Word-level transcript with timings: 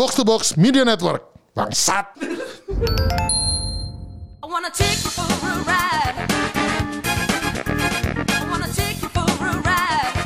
Box 0.00 0.16
to 0.16 0.24
Box 0.24 0.56
Media 0.56 0.80
Network. 0.80 1.28
Bangsat. 1.52 2.16
I 4.40 4.46
wanna 4.48 4.72
take 4.72 4.96
you 4.96 5.12
for 5.12 5.28
a 5.28 5.60
ride. 5.60 6.16
I 8.32 8.48
wanna 8.48 8.72
take 8.72 8.96
you 9.04 9.12
for 9.12 9.28
a 9.28 9.52
ride. 9.60 10.16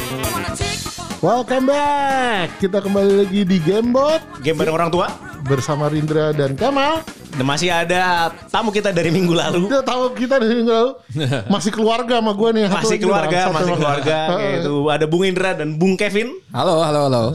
I 0.00 0.28
wanna 0.32 0.56
take 0.56 0.80
you 0.80 0.96
for 0.96 1.04
Welcome 1.20 1.68
back. 1.68 2.56
Kita 2.56 2.80
kembali 2.80 3.20
lagi 3.20 3.44
di 3.44 3.60
Gamebot 3.60 4.40
Game 4.40 4.56
bareng 4.64 4.80
orang 4.80 4.88
tua. 4.88 5.12
bersama 5.44 5.92
Rindra 5.92 6.32
dan 6.32 6.56
Kamal. 6.56 7.04
Dan 7.34 7.50
masih 7.50 7.66
ada 7.66 8.30
tamu 8.46 8.70
kita 8.70 8.94
dari 8.94 9.10
minggu 9.10 9.34
lalu. 9.34 9.66
Kita 9.66 9.82
tahu 9.82 10.14
kita 10.14 10.38
dari 10.38 10.54
minggu 10.62 10.70
lalu 10.70 10.90
masih 11.54 11.70
keluarga 11.74 12.22
sama 12.22 12.30
gue 12.30 12.48
nih. 12.54 12.62
Masih 12.70 12.96
keluarga, 13.02 13.38
bangsat 13.50 13.54
masih 13.58 13.72
keluarga. 13.74 14.18
Itu 14.62 14.74
ada 14.86 15.04
Bung 15.10 15.24
Indra 15.26 15.50
dan 15.58 15.74
Bung 15.74 15.98
Kevin. 15.98 16.30
Halo, 16.54 16.78
halo, 16.82 17.10
halo. 17.10 17.22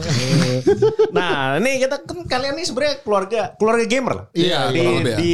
Nah, 1.10 1.58
ini 1.58 1.82
kita 1.82 2.06
kan 2.06 2.22
kalian 2.24 2.54
ini 2.54 2.64
sebenarnya 2.64 3.02
keluarga 3.02 3.40
keluarga 3.58 3.84
gamer 3.84 4.12
lah. 4.14 4.26
Iya, 4.30 4.58
di, 4.70 4.80
ya. 4.80 5.16
di 5.18 5.32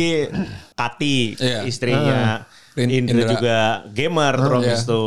Kati 0.73 1.17
Iya. 1.37 1.61
istrinya. 1.69 2.49
Indra, 2.77 3.25
Indra. 3.25 3.29
juga 3.33 3.59
gamer 3.89 4.35
terus 4.37 4.65
iya. 4.69 4.77
itu 4.85 5.03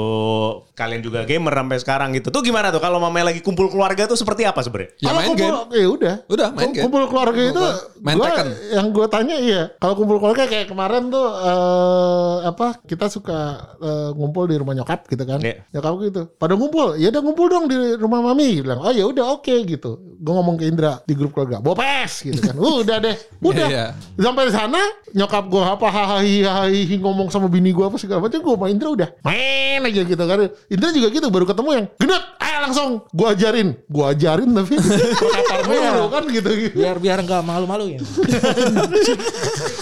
kalian 0.73 1.01
juga 1.03 1.19
gamer 1.27 1.53
sampai 1.53 1.77
sekarang 1.77 2.09
gitu. 2.15 2.31
Tuh 2.31 2.41
gimana 2.41 2.71
tuh 2.71 2.81
kalau 2.81 2.97
mamanya 2.97 3.29
lagi 3.29 3.43
kumpul 3.43 3.69
keluarga 3.69 4.07
tuh 4.07 4.15
seperti 4.15 4.47
apa 4.47 4.63
sebenarnya? 4.63 4.95
Ya 4.97 5.11
Kalau 5.11 5.19
main 5.19 5.29
kumpul, 5.29 5.51
game. 5.51 5.75
ya 5.75 5.87
udah. 5.91 6.15
Udah, 6.31 6.47
main 6.55 6.69
game. 6.71 6.83
Kumpul 6.87 7.03
keluarga 7.11 7.41
itu 7.43 7.63
Main 7.99 8.15
gua, 8.15 8.27
Tekken. 8.31 8.47
yang 8.73 8.87
gue 8.95 9.05
tanya 9.11 9.35
iya. 9.37 9.61
Kalau 9.75 9.93
kumpul 9.99 10.17
keluarga 10.23 10.43
kayak 10.47 10.71
kemarin 10.71 11.11
tuh 11.11 11.27
eh, 11.29 12.35
apa 12.47 12.67
kita 12.87 13.05
suka 13.11 13.39
eh, 13.83 14.09
ngumpul 14.15 14.47
di 14.47 14.55
rumah 14.55 14.73
nyokap 14.73 15.05
gitu 15.11 15.23
kan. 15.27 15.43
Iya. 15.43 15.67
Nyokap 15.75 15.93
gitu. 16.07 16.21
Pada 16.39 16.53
ngumpul, 16.55 16.95
ya 16.95 17.11
udah 17.11 17.21
ngumpul 17.21 17.47
dong 17.51 17.65
di 17.67 17.77
rumah 17.99 18.19
mami. 18.23 18.63
Bilang, 18.63 18.79
"Oh 18.81 18.93
ya 18.95 19.03
udah 19.05 19.35
oke 19.37 19.53
gitu." 19.67 19.99
Gue 20.19 20.33
ngomong 20.33 20.55
ke 20.57 20.65
Indra 20.71 21.03
di 21.03 21.13
grup 21.13 21.35
keluarga, 21.35 21.59
"Bopes" 21.59 22.23
gitu 22.23 22.39
kan. 22.39 22.55
Uh, 22.55 22.79
udah 22.87 22.97
deh. 23.03 23.15
Udah. 23.43 23.67
Iya. 23.67 23.85
Sampai 24.15 24.47
di 24.47 24.53
sana 24.55 24.79
nyokap 25.11 25.43
gue 25.51 25.63
apa 25.63 25.87
hahaha 25.91 26.71
ngomong 26.99 27.27
sama 27.27 27.51
bini 27.59 27.75
gue 27.75 27.83
apa 27.83 27.99
segala 27.99 28.23
macam 28.23 28.39
gue 28.39 28.53
sama 28.55 28.67
Indra 28.71 28.87
udah 28.95 29.09
main 29.19 29.83
aja 29.83 30.01
gitu 30.07 30.23
kan. 30.23 30.47
Indra 30.71 30.89
juga 30.95 31.07
gitu 31.11 31.27
baru 31.27 31.43
ketemu 31.43 31.69
yang 31.75 31.85
gendut, 31.99 32.23
ayo 32.39 32.57
langsung 32.63 32.89
gue 33.11 33.27
ajarin, 33.27 33.75
gue 33.75 34.05
ajarin 34.15 34.49
tapi 34.55 34.79
mulu 35.67 36.05
kan 36.07 36.23
gitu. 36.31 36.49
biar 36.71 36.95
biar 37.03 37.19
nggak 37.19 37.43
malu-maluin. 37.43 37.99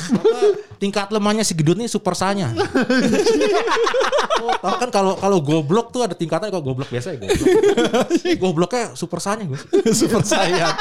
Apa, 0.08 0.40
tingkat 0.82 1.14
lemahnya 1.14 1.46
si 1.46 1.54
gedut 1.54 1.78
nih 1.78 1.86
super 1.86 2.18
sanya. 2.18 2.50
oh, 4.42 4.56
tau 4.64 4.76
kan 4.82 4.90
kalau 4.90 5.14
kalau 5.22 5.38
goblok 5.38 5.94
tuh 5.94 6.02
ada 6.02 6.18
tingkatan 6.18 6.50
kalau 6.50 6.66
goblok 6.66 6.90
biasa 6.90 7.14
ya 7.14 7.22
goblok. 7.22 7.48
Gobloknya 8.42 8.98
super 8.98 9.22
sanya 9.22 9.46
gue. 9.46 9.60
Super 9.94 10.26
saya. 10.26 10.74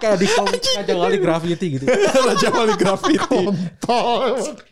Kayak 0.00 0.16
di 0.16 0.26
komik 0.26 0.60
Raja 0.64 0.94
Wali 0.96 1.18
Graffiti 1.20 1.66
gitu. 1.76 1.84
Raja 2.28 2.48
Wali 2.50 2.74
Graffiti. 2.74 3.20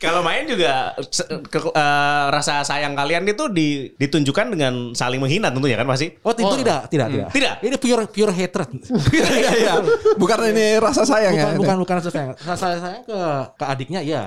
Kalau 0.01 0.21
main 0.23 0.49
juga 0.49 0.97
eh, 0.97 2.25
rasa 2.33 2.65
sayang 2.65 2.97
kalian 2.97 3.25
itu 3.25 3.45
di- 3.49 3.93
ditunjukkan 3.95 4.47
dengan 4.49 4.73
saling 4.93 5.21
menghina 5.21 5.53
tentunya 5.53 5.77
kan 5.77 5.85
pasti. 5.85 6.17
Oh, 6.23 6.33
itu 6.33 6.65
tidak, 6.65 6.89
tidak, 6.89 7.07
tidak. 7.13 7.29
Tidak? 7.29 7.55
Ini 7.61 7.77
pure 7.77 8.05
pure 8.09 8.33
hatred. 8.33 8.69
Iya, 9.19 9.51
iya. 9.55 9.73
Bukan 10.15 10.39
ini 10.49 10.79
rasa 10.79 11.03
sayang 11.03 11.35
Bukan, 11.35 11.53
ya. 11.53 11.59
bukan, 11.59 11.77
bukan 11.83 11.95
rasa 11.99 12.11
sayang. 12.11 12.31
Rasa 12.39 12.67
sayang 12.79 13.03
ke 13.05 13.19
ke 13.55 13.65
adiknya 13.67 14.01
iya. 14.01 14.23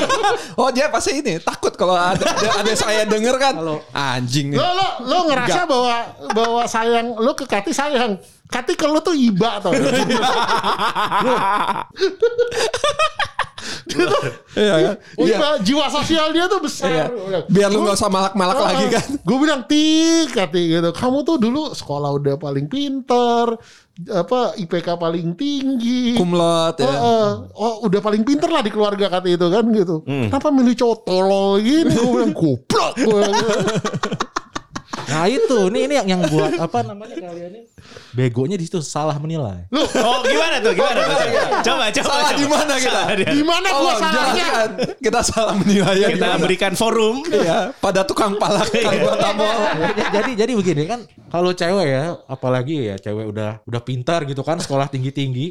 Oh, 0.60 0.70
dia 0.70 0.88
pasti 0.88 1.18
ini 1.18 1.36
takut 1.38 1.74
kalau 1.74 1.94
ada 1.94 2.22
ada, 2.22 2.48
ada 2.62 2.72
saya 2.72 3.02
denger 3.04 3.36
kan. 3.36 3.54
Kalau- 3.54 3.82
Anjing 3.90 4.54
nih. 4.54 4.58
Lo 4.58 4.68
lo 4.70 4.88
lo 5.04 5.18
ngerasa 5.28 5.60
bahwa 5.64 5.94
bahwa 6.32 6.62
sayang 6.64 7.06
lo 7.14 7.32
ke 7.34 7.44
Kati 7.44 7.70
sayang. 7.70 8.16
Kati 8.48 8.72
lo 8.88 9.00
tuh 9.04 9.12
iba 9.12 9.60
tau. 9.60 9.76
Iya 14.58 14.74
kan? 14.78 14.96
Iya. 15.18 15.34
Iba 15.36 15.48
jiwa 15.62 15.86
sosial 15.90 16.30
dia 16.32 16.46
tuh 16.46 16.60
besar. 16.62 16.88
Iya. 16.88 17.04
Biar 17.48 17.68
lu 17.72 17.84
nggak 17.84 17.96
usah 17.98 18.10
malak-malak 18.10 18.58
lagi 18.58 18.86
kan. 18.92 19.06
Gue 19.22 19.38
bilang 19.40 19.62
tik 19.68 20.32
Kati 20.32 20.62
gitu. 20.78 20.90
Kamu 20.94 21.22
tuh 21.26 21.36
dulu 21.40 21.74
sekolah 21.74 22.10
udah 22.16 22.34
paling 22.38 22.66
pinter, 22.70 23.58
apa 24.08 24.54
IPK 24.56 24.88
paling 24.96 25.34
tinggi. 25.34 26.14
Kumlot 26.16 26.78
ya. 26.78 26.86
eh, 26.88 27.30
oh, 27.58 27.84
udah 27.84 28.00
paling 28.00 28.22
pinter 28.22 28.48
lah 28.48 28.62
di 28.62 28.70
keluarga 28.70 29.10
Kati 29.10 29.34
itu 29.34 29.46
kan 29.50 29.64
gitu. 29.74 30.02
Kenapa 30.06 30.48
milih 30.54 30.74
cowok 30.78 30.98
tolol 31.04 31.58
gini? 31.60 31.92
Gue 31.92 32.12
bilang 32.14 32.32
goblok. 32.32 32.92
Nah 35.06 35.24
itu, 35.30 35.58
ini 35.70 35.78
ini 35.86 35.94
yang 35.94 36.08
yang 36.18 36.22
buat 36.26 36.58
apa 36.58 36.82
namanya 36.82 37.14
kalian 37.14 37.50
ini 37.54 37.60
begonya 38.12 38.56
di 38.58 38.66
situ 38.66 38.82
salah 38.82 39.14
menilai. 39.16 39.70
Lu 39.70 39.84
Oh 39.84 40.20
gimana 40.26 40.58
tuh? 40.58 40.72
Gimana 40.74 41.00
tuh? 41.06 41.16
Coba, 41.62 41.86
coba. 41.94 42.08
Salah 42.08 42.22
coba. 42.26 42.40
di 42.40 42.46
mana 42.50 42.74
kita? 42.76 43.00
Di 43.30 43.42
mana 43.46 43.68
gua 43.70 43.92
salahnya? 43.94 44.16
jelaskan. 44.18 44.68
Kita 44.98 45.20
salah 45.22 45.54
menilai 45.54 45.96
ya. 46.02 46.08
Kita 46.10 46.26
gimana? 46.34 46.42
berikan 46.42 46.72
forum. 46.74 47.22
Iya, 47.28 47.70
pada 47.78 48.02
tukang 48.02 48.34
palak 48.40 48.66
Kalbatamol. 48.72 49.56
jadi, 49.78 50.02
jadi 50.10 50.30
jadi 50.44 50.52
begini 50.56 50.82
kan 50.88 51.00
kalau 51.28 51.52
cewek 51.52 51.86
ya 51.86 52.04
apalagi 52.24 52.88
ya 52.88 52.96
cewek 52.96 53.28
udah 53.28 53.60
udah 53.68 53.80
pintar 53.84 54.24
gitu 54.24 54.40
kan 54.40 54.56
sekolah 54.56 54.88
tinggi 54.88 55.12
tinggi 55.12 55.46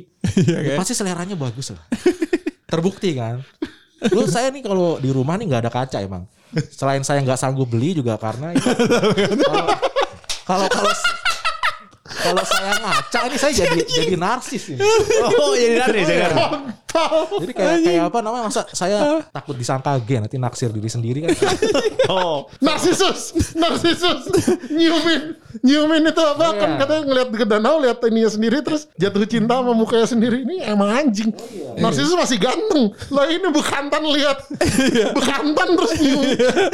ya 0.47 0.73
pasti 0.73 0.97
seleranya 0.97 1.37
bagus 1.37 1.69
lah 1.69 1.83
terbukti 2.65 3.13
kan 3.13 3.43
lu 4.13 4.25
saya 4.29 4.49
nih 4.49 4.65
kalau 4.65 4.97
di 4.97 5.09
rumah 5.13 5.37
nih 5.37 5.45
nggak 5.49 5.61
ada 5.67 5.71
kaca 5.71 5.97
emang 6.01 6.25
selain 6.71 7.03
saya 7.03 7.19
nggak 7.23 7.39
sanggup 7.39 7.67
beli 7.67 7.97
juga 7.97 8.15
karena 8.15 8.55
kalau 10.47 10.67
kalau 10.71 10.93
kalau 12.07 12.43
saya 12.43 12.73
ngaca 12.81 13.19
ini 13.27 13.37
saya 13.37 13.53
jadi 13.53 13.79
jadi 13.83 14.15
narsis 14.15 14.63
ini. 14.73 14.81
Oh 15.37 15.53
jadi 15.53 15.75
nanti. 15.79 15.99
jadi 16.07 16.23
nanti. 16.23 16.43
Jadi 17.43 17.53
kayak 17.53 17.75
kayak 17.83 18.03
apa 18.09 18.17
namanya? 18.23 18.43
Masa 18.49 18.61
saya 18.71 19.21
takut 19.29 19.55
disangka 19.55 19.95
gay 20.03 20.19
nanti 20.21 20.37
naksir 20.39 20.69
diri 20.73 20.89
sendiri 20.89 21.19
kan. 21.25 21.35
Oh. 22.07 22.47
Narsisus, 22.63 23.35
narsisus, 23.51 24.31
nyiumin, 24.71 25.35
nyiumin 25.59 26.07
itu 26.07 26.23
apa? 26.23 26.55
Iya. 26.55 26.59
kan 26.63 26.69
katanya 26.79 27.01
ngeliat 27.03 27.29
ke 27.35 27.43
danau 27.43 27.83
lihat 27.83 27.99
ininya 28.07 28.31
sendiri 28.31 28.63
terus 28.63 28.87
jatuh 28.95 29.27
cinta 29.27 29.59
sama 29.59 29.75
mukanya 29.75 30.07
sendiri. 30.07 30.47
Ini 30.47 30.71
emang 30.71 30.87
anjing. 30.87 31.35
Narsisus 31.75 32.15
masih 32.15 32.39
ganteng, 32.39 32.95
lah 33.11 33.27
ini 33.27 33.43
bekantan 33.51 34.07
lihat, 34.07 34.39
bekantan 35.19 35.67
terus 35.75 35.93
lihat, 35.99 36.71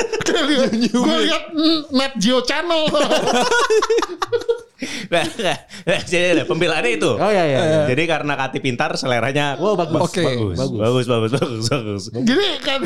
gue 0.77 1.17
lihat 1.25 1.43
Net 1.89 2.13
Geo 2.21 2.45
Channel. 2.45 2.85
Nah, 5.07 5.23
nah, 5.87 6.01
jadi 6.03 6.35
ada 6.35 6.43
pembelaannya 6.43 6.97
itu. 6.97 7.11
Oh 7.15 7.29
iya 7.31 7.45
iya. 7.45 7.59
iya. 7.61 7.81
Jadi 7.87 8.03
karena 8.03 8.33
Kati 8.35 8.59
pintar, 8.59 8.91
seleranya 8.99 9.55
Oh 9.61 9.77
bagus. 9.77 10.11
Oke. 10.11 10.23
bagus, 10.25 10.57
Bagus. 10.59 10.77
bagus, 10.79 11.05
bagus, 11.07 11.31
bagus, 11.39 11.65
bagus. 11.69 12.03
jadi 12.11 12.45
kan, 12.59 12.79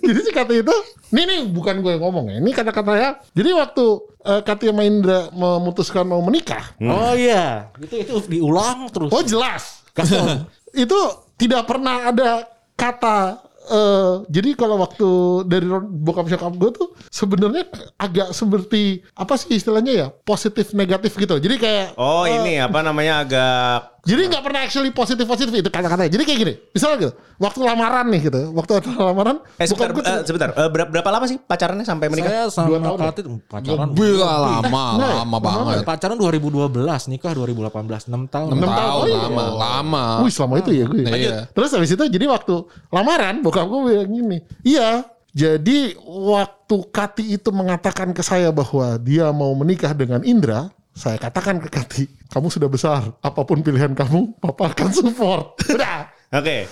jadi 0.00 0.20
si 0.24 0.30
kata 0.32 0.52
itu, 0.54 0.76
ini 1.12 1.22
nih 1.26 1.40
bukan 1.50 1.84
gue 1.84 1.92
yang 1.98 2.02
ngomong 2.02 2.32
ya, 2.32 2.36
ini 2.40 2.50
kata-katanya. 2.54 3.20
Jadi 3.34 3.50
waktu 3.52 3.84
uh, 4.24 4.40
Katia 4.40 4.72
Maindra 4.72 5.28
memutuskan 5.34 6.06
mau 6.08 6.22
menikah, 6.24 6.72
Oh 6.80 7.12
iya, 7.12 7.68
itu 7.82 7.94
itu 8.00 8.14
diulang 8.30 8.88
terus. 8.88 9.10
oh 9.12 9.22
jelas, 9.26 9.84
itu 10.86 10.98
tidak 11.36 11.66
pernah 11.66 12.08
ada 12.08 12.46
kata 12.74 13.42
eh 13.64 14.14
jadi 14.28 14.52
kalau 14.58 14.76
waktu 14.76 15.08
dari 15.48 15.64
bokap 15.80 16.28
nyokap 16.28 16.52
gue 16.58 16.70
tuh 16.76 16.88
sebenarnya 17.08 17.64
agak 17.96 18.36
seperti 18.36 19.00
apa 19.16 19.34
sih 19.40 19.56
istilahnya 19.56 19.92
ya? 19.92 20.06
Positif 20.12 20.76
negatif 20.76 21.16
gitu. 21.16 21.40
Jadi 21.40 21.56
kayak 21.56 21.86
Oh 21.96 22.28
eh, 22.28 22.36
ini 22.36 22.60
apa 22.60 22.84
namanya 22.84 23.24
agak 23.24 23.93
jadi 24.04 24.20
nggak 24.28 24.42
pernah 24.44 24.60
actually 24.64 24.92
positif 24.92 25.24
positif 25.24 25.52
itu 25.52 25.68
kata-katanya 25.68 26.12
jadi 26.12 26.22
kayak 26.22 26.38
gini 26.44 26.54
misalnya 26.70 26.96
gitu 27.00 27.12
waktu 27.40 27.60
lamaran 27.64 28.06
nih 28.12 28.20
gitu 28.30 28.40
waktu 28.54 28.72
ada 28.78 28.90
lamaran 28.94 29.36
Eh 29.54 29.66
sebentar, 29.70 29.90
gue 29.94 30.02
eh, 30.02 30.20
sebentar. 30.26 30.48
Eh, 30.50 30.68
berapa, 30.70 30.88
berapa 30.90 31.10
lama 31.14 31.24
sih 31.30 31.38
pacarannya 31.38 31.86
sampai 31.86 32.06
menikah? 32.10 32.50
Saya 32.50 32.66
Dua 32.66 32.78
sama 32.82 32.86
tahun 32.90 32.98
ya? 32.98 33.06
Katit 33.10 33.24
pacaran. 33.46 33.88
Bila 33.94 34.32
lama, 34.38 34.84
Nah, 34.98 35.12
lama 35.22 35.36
banget. 35.38 35.86
Pacaran 35.86 36.16
2012, 36.18 37.10
nikah 37.10 37.32
2018, 37.32 38.10
6 38.10 38.26
tahun. 38.28 38.48
Enam 38.50 38.66
tahun. 38.66 38.74
tahun 38.74 38.98
Oh, 38.98 39.06
iya. 39.06 39.18
lama, 39.30 39.44
lama. 39.54 40.04
Wih 40.26 40.32
selama 40.34 40.54
itu 40.58 40.70
ya 40.74 40.84
gue. 40.90 41.02
Iya. 41.06 41.38
Terus 41.54 41.70
habis 41.70 41.90
itu 41.94 42.04
jadi 42.10 42.26
waktu 42.26 42.54
lamaran 42.90 43.40
bokap 43.46 43.66
gue 43.70 43.80
bilang 43.86 44.10
gini. 44.10 44.38
Iya. 44.66 45.06
Jadi 45.34 45.98
waktu 46.06 46.76
Kati 46.94 47.24
itu 47.34 47.50
mengatakan 47.50 48.14
ke 48.14 48.22
saya 48.22 48.54
bahwa 48.54 48.98
dia 49.02 49.30
mau 49.34 49.50
menikah 49.54 49.90
dengan 49.94 50.22
Indra. 50.22 50.70
Saya 50.94 51.18
katakan 51.18 51.58
ke 51.58 51.66
Kati. 51.66 52.06
Kamu 52.30 52.46
sudah 52.54 52.70
besar. 52.70 53.02
Apa 53.18 53.42
pun 53.42 53.58
pilihan 53.66 53.90
kamu. 53.98 54.38
Papa 54.38 54.70
akan 54.70 54.94
support. 54.94 55.58
Udah. 55.74 56.06
Oke. 56.30 56.70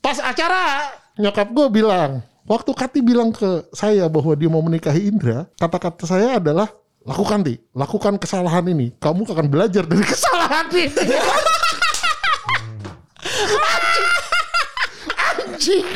Pas 0.00 0.16
acara 0.24 0.88
nyokap 1.20 1.52
gue 1.52 1.68
bilang. 1.68 2.24
Waktu 2.48 2.72
Kati 2.72 3.04
bilang 3.04 3.28
ke 3.28 3.68
saya 3.76 4.08
bahwa 4.08 4.32
dia 4.32 4.48
mau 4.48 4.64
menikahi 4.64 5.12
Indra. 5.12 5.44
Kata-kata 5.60 6.08
saya 6.08 6.40
adalah. 6.40 6.72
Lakukan 7.08 7.40
Ti, 7.40 7.56
lakukan 7.72 8.20
kesalahan 8.20 8.68
ini. 8.68 8.92
Kamu 9.00 9.24
akan 9.24 9.48
belajar 9.48 9.84
dari 9.84 10.04
kesalahan 10.12 10.68
ini. 10.72 10.92
Anjing. 15.28 15.88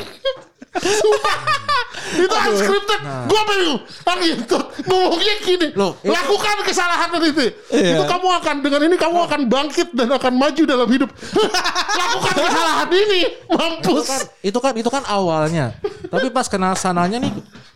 itu 2.22 2.32
unscripted. 2.32 3.00
Gua 3.28 3.42
bingung. 3.44 3.80
Ah 4.08 4.16
gitu. 4.18 4.56
Ngomongnya 4.88 5.34
gini. 5.44 5.68
Loh, 5.76 5.92
itu- 6.00 6.12
lakukan 6.12 6.56
kesalahan 6.64 7.08
itu. 7.20 7.52
Iya. 7.72 8.00
Itu 8.00 8.02
kamu 8.08 8.26
akan 8.40 8.56
dengan 8.64 8.80
ini 8.88 8.96
kamu 8.96 9.18
akan 9.28 9.40
bangkit 9.52 9.88
dan 9.92 10.08
akan 10.12 10.32
maju 10.32 10.62
dalam 10.64 10.88
hidup. 10.88 11.10
lakukan 12.00 12.34
kesalahan 12.36 12.88
ini. 12.88 13.20
itu 13.22 13.52
Mampus. 13.52 14.06
kan 14.08 14.20
itu 14.40 14.58
kan 14.58 14.72
itu 14.80 14.88
kan 14.88 15.04
awalnya 15.04 15.76
tapi 16.08 16.32
pas 16.32 16.48
kena 16.48 16.72
sananya 16.72 17.20
nih 17.20 17.32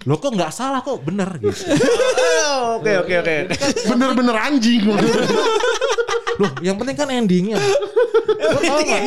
lo 0.08 0.16
kok 0.16 0.32
nggak 0.32 0.48
salah 0.48 0.80
kok 0.80 1.04
bener 1.04 1.28
gitu 1.36 1.52
Oke 2.80 2.92
oke 2.96 3.14
oke. 3.20 3.36
Bener-bener 3.88 4.36
anjing. 4.36 4.84
Loh 6.36 6.50
yang 6.60 6.76
penting 6.76 6.94
kan 6.94 7.08
endingnya. 7.08 7.56
Lo 8.36 8.58
tau 8.58 8.78
nggak 8.78 9.00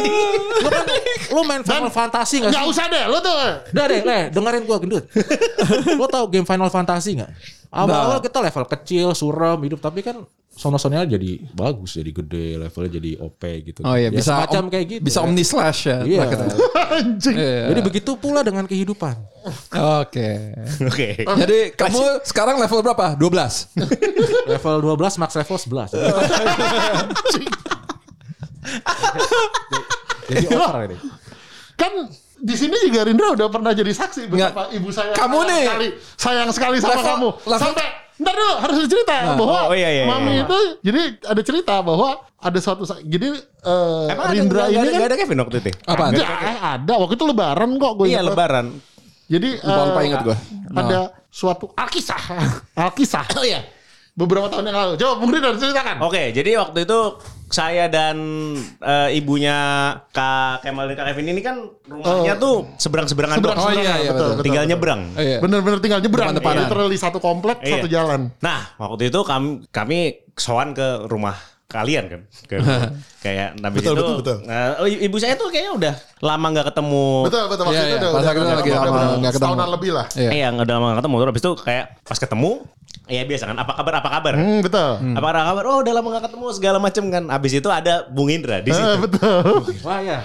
lo 0.60 0.70
kan 0.70 0.86
lo 1.30 1.42
main 1.44 1.62
Final 1.62 1.92
Fantasy 1.92 2.42
nggak 2.42 2.52
Gak 2.52 2.64
sih? 2.66 2.72
usah 2.72 2.86
deh. 2.88 3.04
Lo 3.06 3.18
tuh. 3.20 3.36
udah 3.72 3.86
deh 3.86 4.02
leh 4.02 4.24
dengerin 4.30 4.64
gua 4.64 4.78
gendut. 4.78 5.06
Lo 6.00 6.06
tau 6.06 6.26
game 6.26 6.44
Final 6.44 6.68
Fantasy 6.68 7.16
nggak. 7.16 7.32
Awal-awal 7.70 8.18
kita 8.20 8.42
level 8.42 8.66
kecil 8.66 9.08
suram 9.14 9.62
hidup 9.62 9.78
tapi 9.78 10.02
kan 10.02 10.26
sono-sononya 10.60 11.08
jadi 11.08 11.40
bagus 11.50 11.96
jadi 11.96 12.12
gede 12.12 12.60
levelnya 12.60 12.92
jadi 12.94 13.12
OP 13.18 13.40
gitu 13.64 13.80
Oh 13.82 13.96
iya 13.96 14.12
Ya, 14.12 14.12
bisa 14.12 14.36
semacam 14.36 14.60
om- 14.62 14.70
kayak 14.70 14.86
gitu 14.90 15.02
Bisa 15.02 15.18
ya. 15.18 15.24
omni 15.24 15.44
slash 15.44 15.82
ya. 15.86 15.98
iya 16.04 16.28
Anjing. 17.00 17.32
Iya. 17.34 17.72
jadi 17.72 17.80
begitu 17.82 18.12
pula 18.14 18.44
dengan 18.44 18.66
kehidupan 18.66 19.16
Oke. 20.04 20.52
Oke. 20.84 21.24
Jadi 21.24 21.72
kamu 21.72 22.00
sekarang 22.22 22.60
level 22.60 22.84
berapa? 22.84 23.16
12. 23.16 23.80
level 24.52 24.76
12 25.00 25.00
max 25.18 25.32
level 25.34 25.56
11 25.56 25.96
jadi 30.28 30.46
over 30.52 30.76
ini 30.86 30.98
Kan 31.74 31.92
di 32.36 32.56
sini 32.56 32.76
juga 32.82 33.04
Rindra 33.04 33.32
udah 33.34 33.48
pernah 33.48 33.72
jadi 33.72 33.88
saksi 33.90 34.28
Nggak. 34.28 34.52
betapa 34.52 34.64
ibu 34.72 34.90
saya 34.90 35.12
Kamu 35.12 35.38
sayang 35.38 35.48
nih. 35.50 35.64
sekali, 35.66 35.88
sayang 36.16 36.50
sekali 36.52 36.78
sama 36.78 36.92
Level- 36.94 37.08
kamu. 37.10 37.30
level- 37.46 37.60
Sampai 37.62 37.88
ntar 38.20 38.34
dulu 38.36 38.54
harus 38.60 38.76
cerita 38.86 39.16
bahwa 39.34 39.60
Oh, 39.66 39.74
iya, 39.74 39.90
iya, 39.90 40.04
mami 40.04 40.32
iya. 40.34 40.44
itu 40.44 40.58
jadi 40.84 41.02
ada 41.24 41.42
cerita 41.42 41.76
bahwa 41.80 42.10
ada 42.36 42.60
suatu 42.60 42.84
jadi 43.02 43.28
eh, 43.32 44.06
Emang 44.12 44.26
ada, 44.28 44.34
Rindra 44.34 44.62
nggak 44.62 44.70
ini 44.70 44.80
ada, 44.80 44.92
kan 44.92 45.08
ada 45.08 45.16
Kevin 45.16 45.38
waktu 45.40 45.56
itu? 45.58 45.72
Apa? 45.84 46.04
ada, 46.10 46.24
eh, 46.24 46.58
ada 46.76 46.94
waktu 46.96 47.14
itu 47.16 47.26
lebaran 47.26 47.70
kok 47.76 47.92
gue 47.96 48.06
Iya 48.08 48.22
lebaran. 48.22 48.66
Jadi 49.30 49.50
Lupa- 49.58 49.86
lupa 49.86 50.00
eh, 50.00 50.08
ingat 50.10 50.22
gua. 50.26 50.38
Ada 50.70 51.00
suatu 51.30 51.66
alkisah, 51.74 52.22
alkisah. 52.90 53.26
Oh 53.38 53.46
iya. 53.46 53.62
Beberapa 54.20 54.52
tahun 54.52 54.68
yang 54.68 54.76
lalu. 54.76 54.94
Coba 55.00 55.14
Bung 55.16 55.32
Rindra 55.32 55.56
ceritakan. 55.56 56.04
Oke, 56.04 56.36
jadi 56.36 56.60
waktu 56.60 56.84
itu 56.84 57.00
saya 57.48 57.88
dan 57.88 58.18
eh, 58.78 59.16
ibunya 59.16 59.58
Kak 60.12 60.62
Kemal 60.62 60.92
dan 60.92 60.96
Kak 61.00 61.06
Kevin 61.10 61.32
ini 61.32 61.42
kan 61.42 61.56
rumahnya 61.88 62.36
tuh 62.36 62.68
seberang-seberangan 62.76 63.40
Seberang- 63.40 63.58
doang. 63.58 63.72
Oh 63.72 63.80
iya, 63.80 63.94
iya, 63.98 64.12
betul, 64.12 64.44
Tinggal 64.44 64.68
nyebrang. 64.68 65.02
Oh, 65.16 65.24
iya. 65.24 65.38
Bener-bener 65.40 65.80
tinggal 65.80 66.04
nyebrang. 66.04 66.36
Literally 66.36 67.00
satu 67.00 67.18
komplek, 67.18 67.64
Iya. 67.64 67.80
satu 67.80 67.88
jalan. 67.88 68.36
Nah, 68.44 68.76
waktu 68.76 69.08
itu 69.08 69.24
kami 69.24 69.66
kami 69.72 69.98
sowan 70.36 70.76
ke 70.76 71.08
rumah 71.08 71.40
kalian 71.70 72.04
kan. 72.10 72.22
Ke, 72.50 72.58
kayak 73.24 73.62
habis 73.62 73.80
Betul, 73.86 73.94
itu 73.94 74.02
betul, 74.02 74.16
betul. 74.26 74.38
nah, 74.50 74.82
oh, 74.82 74.90
ibu 74.90 75.18
saya 75.22 75.38
tuh 75.38 75.54
kayaknya 75.54 75.74
udah 75.78 75.94
lama 76.20 76.46
nggak 76.50 76.68
ketemu. 76.74 77.08
Betul, 77.30 77.44
betul. 77.46 77.66
Iya, 77.70 77.70
itu 77.70 77.86
iya. 77.86 77.98
udah, 78.02 78.10
udah, 78.10 78.32
kita 78.34 78.42
udah, 78.42 78.58
lagi 78.58 78.70
udah, 78.70 78.82
lama 78.82 78.90
udah 78.90 79.06
nggak 79.22 79.34
ketemu. 79.38 79.52
Setahunan 79.54 79.70
lebih 79.78 79.92
lah. 79.94 80.06
Iya. 80.18 80.30
Iya, 80.34 80.48
nggak 80.50 80.66
udah 80.66 80.76
lama 80.76 80.86
nggak 80.90 81.00
ketemu. 81.06 81.16
Terus 81.16 81.30
habis 81.30 81.44
itu 81.46 81.52
kayak 81.62 81.86
pas 82.02 82.18
ketemu, 82.18 82.52
ya 83.06 83.22
biasa 83.22 83.44
kan. 83.54 83.58
Apa 83.62 83.72
kabar? 83.78 83.94
Apa 84.02 84.10
kabar? 84.18 84.34
Hmm, 84.34 84.60
betul. 84.66 84.90
Apa 85.14 85.28
kabar? 85.30 85.64
Oh, 85.70 85.78
udah 85.86 85.94
lama 85.94 86.08
nggak 86.10 86.26
ketemu 86.26 86.46
segala 86.58 86.78
macem 86.82 87.04
kan. 87.14 87.24
Habis 87.30 87.52
itu 87.62 87.70
ada 87.70 87.94
Bung 88.10 88.30
Indra 88.34 88.58
di 88.66 88.72
situ. 88.74 88.90
Eh, 88.90 88.98
betul. 88.98 89.62
wah 89.86 90.00
ya 90.10 90.18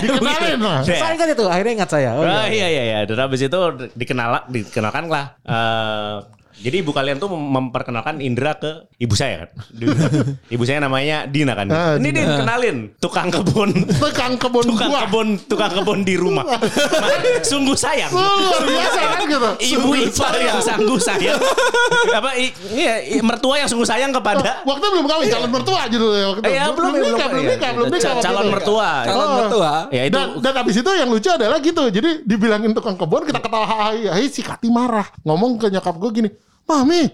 Dikenalin 0.00 0.60
lah. 0.64 0.80
Iya. 0.88 0.96
saya 1.04 1.12
ingat 1.12 1.28
itu 1.36 1.44
akhirnya 1.44 1.72
ingat 1.84 1.90
saya 1.92 2.10
oh, 2.16 2.24
Oh, 2.24 2.46
iya. 2.48 2.48
iya 2.48 2.66
iya 2.72 2.82
iya. 2.88 2.98
Dan 3.04 3.20
habis 3.20 3.44
itu 3.44 3.58
dikenal 3.92 4.48
dikenalkan 4.48 5.04
lah. 5.12 5.36
eh, 5.44 6.37
jadi 6.58 6.76
ibu 6.78 6.90
kalian 6.90 7.16
tuh 7.16 7.28
mem- 7.28 7.38
memperkenalkan 7.50 8.18
Indra 8.18 8.54
ke 8.54 8.86
ibu 8.96 9.12
saya 9.12 9.46
kan. 9.46 9.50
ibu 10.54 10.62
saya 10.62 10.78
namanya 10.78 11.24
Dina 11.24 11.52
kan. 11.52 11.66
Ah, 11.68 11.94
Ini 11.94 12.04
Dina. 12.04 12.18
Din 12.18 12.28
kenalin 12.36 12.76
tukang 12.96 13.28
kebun. 13.28 13.70
Tukang 13.94 14.34
kebun 14.34 14.64
Tukang 14.64 14.88
buah. 14.88 15.02
kebun, 15.04 15.28
tukang 15.44 15.70
kebun 15.72 15.98
di 16.02 16.14
rumah. 16.14 16.42
Sungguh 17.50 17.74
sayang. 17.74 18.10
Luar 18.10 18.60
biasa 18.60 18.98
kan 19.00 19.20
gitu. 19.24 19.48
Ibu 19.72 19.88
ipar 20.00 20.12
sayang. 20.30 20.42
yang 20.44 20.58
sungguh 20.60 20.98
sayang. 20.98 21.38
Apa 22.10 22.30
i- 22.34 22.54
iya, 22.70 22.94
i- 23.08 23.22
mertua 23.22 23.54
yang 23.56 23.68
sungguh 23.68 23.86
sayang 23.86 24.10
kepada 24.10 24.62
Waktu 24.62 24.84
belum 24.84 25.06
kawin, 25.06 25.26
calon 25.28 25.50
mertua 25.50 25.80
judulnya 25.86 26.26
waktu 26.28 26.40
itu. 26.40 26.48
Eh, 26.48 26.54
ya, 26.54 26.64
belum, 26.68 26.74
belum 26.74 26.92
belum, 26.92 27.08
nikah, 27.12 27.28
belum 27.28 27.44
iya. 27.44 27.52
nikah, 27.54 27.70
belum 27.72 27.86
nikah. 27.88 28.12
Calon 28.18 28.46
mertua. 28.48 28.90
Calon 29.04 29.20
Oh. 29.20 29.36
mertua. 29.38 29.72
Ya 29.88 30.02
itu 30.04 30.14
Dan, 30.14 30.28
dan 30.40 30.54
abis 30.56 30.74
itu 30.76 30.90
yang 30.90 31.08
lucu 31.08 31.28
adalah 31.28 31.58
gitu. 31.58 31.82
Jadi 31.88 32.10
dibilangin 32.24 32.72
tukang 32.72 32.94
kebun 32.94 33.22
kita 33.22 33.38
ketawa 33.38 33.66
hai 33.86 34.06
hai 34.06 34.26
si 34.26 34.40
Kati 34.40 34.68
marah. 34.68 35.06
Ngomong 35.22 35.56
ke 35.56 35.68
nyokap 35.68 35.94
gue 35.94 36.10
gini, 36.12 36.28
Mami 36.68 37.08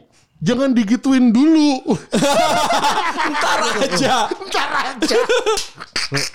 jangan 0.44 0.74
digituin 0.76 1.30
dulu. 1.32 1.80
Ntar 3.32 3.58
aja. 3.80 4.28
Ntar 4.28 4.70
aja. 4.92 5.18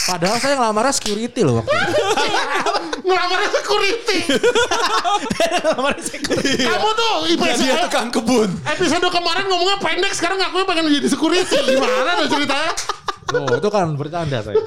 padahal 0.09 0.35
saya 0.41 0.57
ngelamarnya 0.57 0.91
security 0.91 1.45
loh 1.45 1.61
waktu 1.61 1.71
itu. 1.71 1.93
Ngelamarnya 3.07 3.49
security. 3.53 4.17
Kamu 6.67 6.89
tuh 6.97 7.13
IPS 7.29 7.57
Dia 7.61 7.85
tukang 7.85 8.09
kebun. 8.09 8.49
episode 8.65 9.07
kemarin 9.13 9.45
ngomongnya 9.45 9.77
pendek 9.77 10.11
sekarang 10.17 10.41
ngakunya 10.41 10.65
pengen 10.65 10.89
jadi 10.89 11.07
security. 11.07 11.59
Gimana 11.75 12.11
tuh 12.25 12.27
ceritanya? 12.33 12.71
Oh, 13.29 13.45
itu 13.53 13.69
kan 13.69 13.93
bercanda 13.93 14.41
saya. 14.41 14.57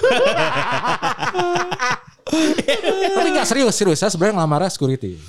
Tapi 2.32 3.28
nggak 3.36 3.48
serius, 3.48 3.74
serius. 3.76 4.00
Saya 4.00 4.08
sebenarnya 4.08 4.40
ngelamarnya 4.40 4.70
security. 4.72 5.12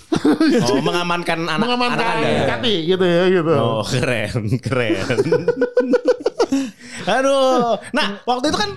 Oh, 0.64 0.80
mengamankan 0.80 1.36
anak 1.46 1.68
Mengamankan 1.68 2.00
anak 2.00 2.24
Anda. 2.24 2.48
Kati 2.58 2.76
gitu 2.88 3.04
ya 3.04 3.24
gitu. 3.28 3.54
Oh 3.54 3.84
keren, 3.84 4.48
keren. 4.64 5.04
Aduh. 7.20 7.76
Nah 7.92 8.24
waktu 8.24 8.46
itu 8.50 8.58
kan 8.58 8.72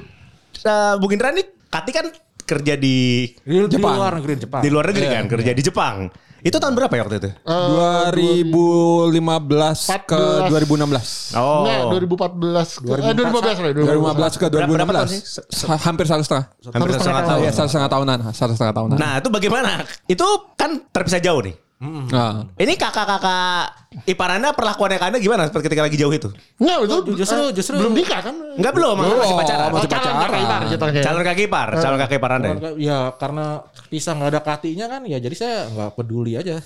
uh, 0.67 0.95
Bung 0.99 1.15
Indra 1.15 1.31
nih 1.31 1.47
Kati 1.71 1.91
kan 1.95 2.11
kerja 2.47 2.75
di 2.75 3.27
Di, 3.37 3.67
di 3.67 3.75
Jepang. 3.75 3.99
luar 3.99 4.13
negeri 4.17 4.35
Jepang. 4.39 4.63
di 4.63 4.69
luar 4.71 4.85
negeri 4.89 5.05
Iya, 5.05 5.13
kan, 5.13 5.25
kerja 5.29 5.51
di 5.51 5.63
Jepang. 5.63 5.97
Itu 6.39 6.57
tahun 6.57 6.73
berapa 6.73 6.95
ya 6.95 7.03
waktu 7.03 7.17
itu? 7.19 7.31
Eh, 7.43 8.07
2015 8.15 9.91
ke 10.07 10.23
2016. 10.47 11.35
Oh. 11.35 11.67
Enggak, 11.67 11.81
2014 11.91 12.69
ke, 12.79 12.87
eh, 12.87 13.15
2015 13.15 13.57
lah. 13.59 13.71
2015 13.75 14.33
ke 14.37 14.47
Berapa- 14.47 14.71
berapa 14.71 14.93
tahun 14.95 15.09
sih? 15.09 15.21
2016. 15.27 15.67
Ha- 15.67 15.83
Hampir 15.83 16.07
satu 16.07 16.23
setengah. 16.23 16.45
Hampir 16.71 16.91
satu 16.93 17.03
setengah 17.03 17.25
tahun. 17.25 17.41
Iya, 17.43 17.51
satu 17.53 17.69
setengah 17.69 17.91
tahunan. 17.91 18.19
Satu 18.31 18.53
setengah 18.55 18.75
tahunan. 18.75 18.97
Nah 18.97 19.13
itu 19.19 19.29
bagaimana? 19.29 19.71
Itu 20.07 20.27
kan 20.55 20.71
terpisah 20.87 21.19
jauh 21.19 21.43
nih. 21.43 21.55
Nah. 21.77 22.49
Ini 22.57 22.73
kakak-kakak 22.75 23.69
ipar 24.09 24.31
anda 24.33 24.57
perlakuannya 24.57 24.97
ke 24.97 25.07
anda 25.07 25.19
gimana 25.21 25.53
ketika 25.53 25.85
lagi 25.85 26.01
jauh 26.01 26.09
itu? 26.09 26.33
Enggak, 26.57 26.77
itu 26.83 26.97
Justru- 27.21 27.37
eh, 27.37 27.53
justru- 27.53 27.77
belum 27.77 27.93
nikah 27.93 28.21
kan? 28.25 28.33
Enggak 28.57 28.73
belum, 28.73 28.97
Belum, 28.97 29.19
masih 29.21 29.37
pacaran. 29.37 29.69
masih 29.69 29.85
Oh, 29.85 29.93
calon 29.93 30.01
pacaran. 30.01 30.17
kakak 30.25 30.41
ipar 30.41 30.61
ceritanya. 30.67 31.03
Calon 31.05 31.21
kakak 31.23 31.43
ipar, 31.45 31.69
calon 31.77 31.99
kakak 32.01 32.17
ipar 32.17 32.31
anda. 32.33 32.49
ya? 32.49 32.57
Ya 32.81 32.99
karena 33.15 33.45
pisah 33.87 34.13
nggak 34.17 34.31
ada 34.33 34.41
katinya 34.43 34.87
kan 34.89 35.01
ya 35.05 35.19
jadi 35.19 35.37
saya 35.37 35.57
nggak 35.69 35.91
peduli 35.93 36.33
aja. 36.35 36.57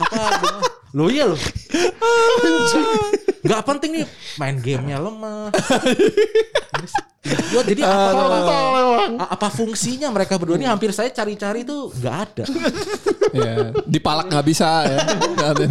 apa 0.00 0.24
lo 0.90 1.06
iya 1.06 1.24
lo 1.24 1.36
nggak 3.40 3.62
penting 3.62 3.90
nih 3.94 4.06
main 4.36 4.56
gamenya 4.56 4.98
lemah 4.98 5.52
Ya, 7.28 7.60
jadi 7.60 7.82
apa, 7.82 8.08
Kontol 8.08 8.32
emang. 8.72 9.12
a- 9.20 9.30
apa 9.36 9.48
fungsinya 9.50 10.08
mereka 10.08 10.40
berdua 10.40 10.56
ini 10.56 10.64
hampir 10.64 10.88
saya 10.90 11.10
cari-cari 11.10 11.60
tuh 11.60 11.92
nggak 11.92 12.14
ada 12.16 12.44
Iya. 13.28 13.54
Dipalak 13.84 14.32
nggak 14.32 14.46
bisa 14.46 14.64
ya. 14.86 14.96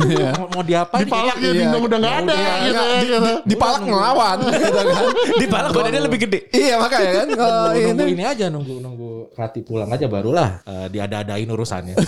Ya. 0.05 0.31
mau, 0.37 0.47
mau 0.51 0.61
diapain 0.61 1.01
Dipalak 1.01 1.33
ya 1.35 1.47
Iya. 1.47 1.53
dingdong 1.57 1.83
udah 1.87 1.97
nggak 1.97 2.15
ada 2.19 2.31
Iya, 2.31 2.37
gitu. 2.37 2.69
nggak, 2.69 2.85
di- 2.93 3.07
gitu. 3.09 3.31
Dipalak 3.47 3.81
ngelawan 3.81 4.37
gitu 4.45 4.69
kan. 4.77 5.05
Di 5.33 5.45
palak 5.47 5.69
badannya 5.71 6.01
lebih 6.03 6.19
gede. 6.19 6.39
Iya 6.51 6.75
makanya 6.77 7.09
kan 7.15 7.27
kalau 7.31 7.57
nunggu, 7.65 7.81
nunggu 7.87 8.03
ini 8.03 8.13
ini 8.13 8.23
aja 8.27 8.45
nunggu 8.47 8.75
nunggu 8.77 9.09
Rati 9.33 9.59
pulang 9.61 9.89
aja 9.89 10.05
barulah 10.05 10.49
eh, 10.61 10.87
diada-adain 10.91 11.47
urusannya. 11.47 11.95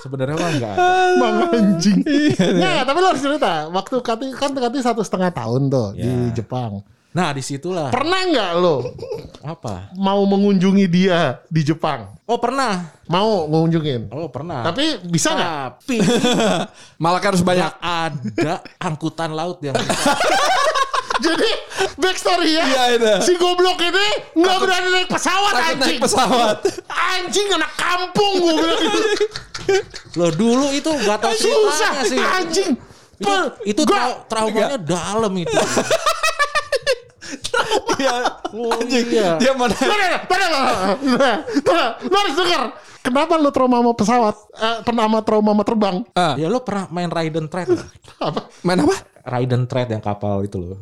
Sebenarnya 0.00 0.32
mah 0.34 0.50
enggak 0.50 0.72
ada. 0.72 0.88
Bang 1.14 1.36
anjing. 1.52 1.98
Nah, 2.62 2.82
tapi 2.82 2.98
lo 2.98 3.08
harus 3.12 3.20
cerita. 3.20 3.68
Waktu 3.68 3.96
Kati 4.00 4.26
kan 4.32 4.50
Kati 4.50 4.78
satu 4.80 5.04
setengah 5.04 5.28
tahun 5.30 5.68
tuh 5.68 5.88
di 5.92 6.00
Ya. 6.00 6.40
Jepang. 6.40 6.80
Nah, 7.10 7.34
di 7.34 7.42
situlah 7.42 7.90
Pernah 7.90 8.22
nggak 8.22 8.50
lo 8.56 8.86
apa? 9.42 9.90
mau 9.98 10.22
mengunjungi 10.24 10.86
dia 10.86 11.42
di 11.50 11.66
Jepang? 11.66 12.14
Oh 12.22 12.38
pernah. 12.38 12.86
Mau 13.10 13.50
ngunjungin. 13.50 14.08
Oh 14.14 14.30
pernah. 14.30 14.62
Tapi 14.62 15.02
bisa 15.04 15.34
nggak? 15.34 15.50
Tapi 15.82 15.96
malah 17.02 17.18
kan 17.18 17.34
harus 17.34 17.42
banyak. 17.42 17.66
ada 17.82 18.62
angkutan 18.78 19.34
laut 19.34 19.58
yang 19.60 19.74
Jadi 21.26 21.50
backstory 21.96 22.50
ya. 22.52 22.64
Iya, 22.64 22.82
itu. 22.94 23.12
Si 23.22 23.32
goblok 23.36 23.76
ini 23.78 24.06
nggak 24.34 24.56
berani 24.58 24.88
naik 24.90 25.08
pesawat 25.08 25.52
Takut 25.52 25.66
anjing. 25.70 25.80
naik 25.82 26.00
pesawat. 26.00 26.56
Anjing 26.88 27.46
anak 27.50 27.72
kampung 27.74 28.32
gue 28.38 28.52
bilang 28.54 28.78
gitu. 28.78 29.00
Loh 30.18 30.30
dulu 30.32 30.66
itu 30.70 30.90
tahu 30.90 31.32
Susah 31.36 31.92
ceritanya 31.98 32.02
sih. 32.06 32.18
anjing. 32.18 32.70
Itu, 33.20 33.32
itu 33.68 33.82
trau- 33.84 34.24
traumanya 34.26 34.76
dalam 34.76 35.32
itu. 35.36 35.52
Iya. 37.94 38.42
Anjing. 38.50 39.06
iya. 39.08 39.30
Dia 39.38 39.52
mana? 39.54 39.70
Tunggu, 39.70 39.94
tunggu, 40.26 40.58
tunggu. 41.62 41.86
Lu 42.02 42.16
harus 42.16 42.34
denger. 42.34 42.62
Kenapa 43.00 43.32
lu 43.38 43.48
trauma 43.48 43.76
sama 43.78 43.92
pesawat? 43.94 44.34
Eh, 44.52 44.78
pernah 44.82 45.04
sama 45.06 45.20
trauma 45.22 45.50
sama 45.54 45.62
terbang? 45.62 45.96
Ah, 46.12 46.34
Ya 46.36 46.50
lo 46.50 46.60
pernah 46.60 46.84
main 46.90 47.08
Raiden 47.08 47.46
Thread 47.46 47.70
nggak? 47.70 47.88
Apa? 48.18 48.40
main 48.60 48.82
apa? 48.82 48.92
Raiden 49.24 49.68
Thread 49.68 49.88
yang 49.88 50.00
kapal 50.00 50.42
itu 50.42 50.56
loh. 50.56 50.78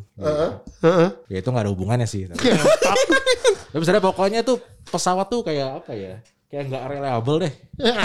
Heeh. 0.81 1.09
Ya 1.27 1.37
itu 1.39 1.47
nggak 1.49 1.63
ada 1.67 1.71
hubungannya 1.71 2.07
sih. 2.07 2.27
Tapi 2.27 2.39
Iya. 2.49 2.61
tapi 2.61 3.81
sebenarnya 3.85 4.03
pokoknya 4.03 4.39
tuh 4.41 4.57
pesawat 4.87 5.27
tuh 5.27 5.41
kayak 5.43 5.83
apa 5.83 5.91
ya? 5.93 6.13
Kayak 6.49 6.63
nggak 6.73 6.83
reliable 6.89 7.37
deh. 7.45 7.53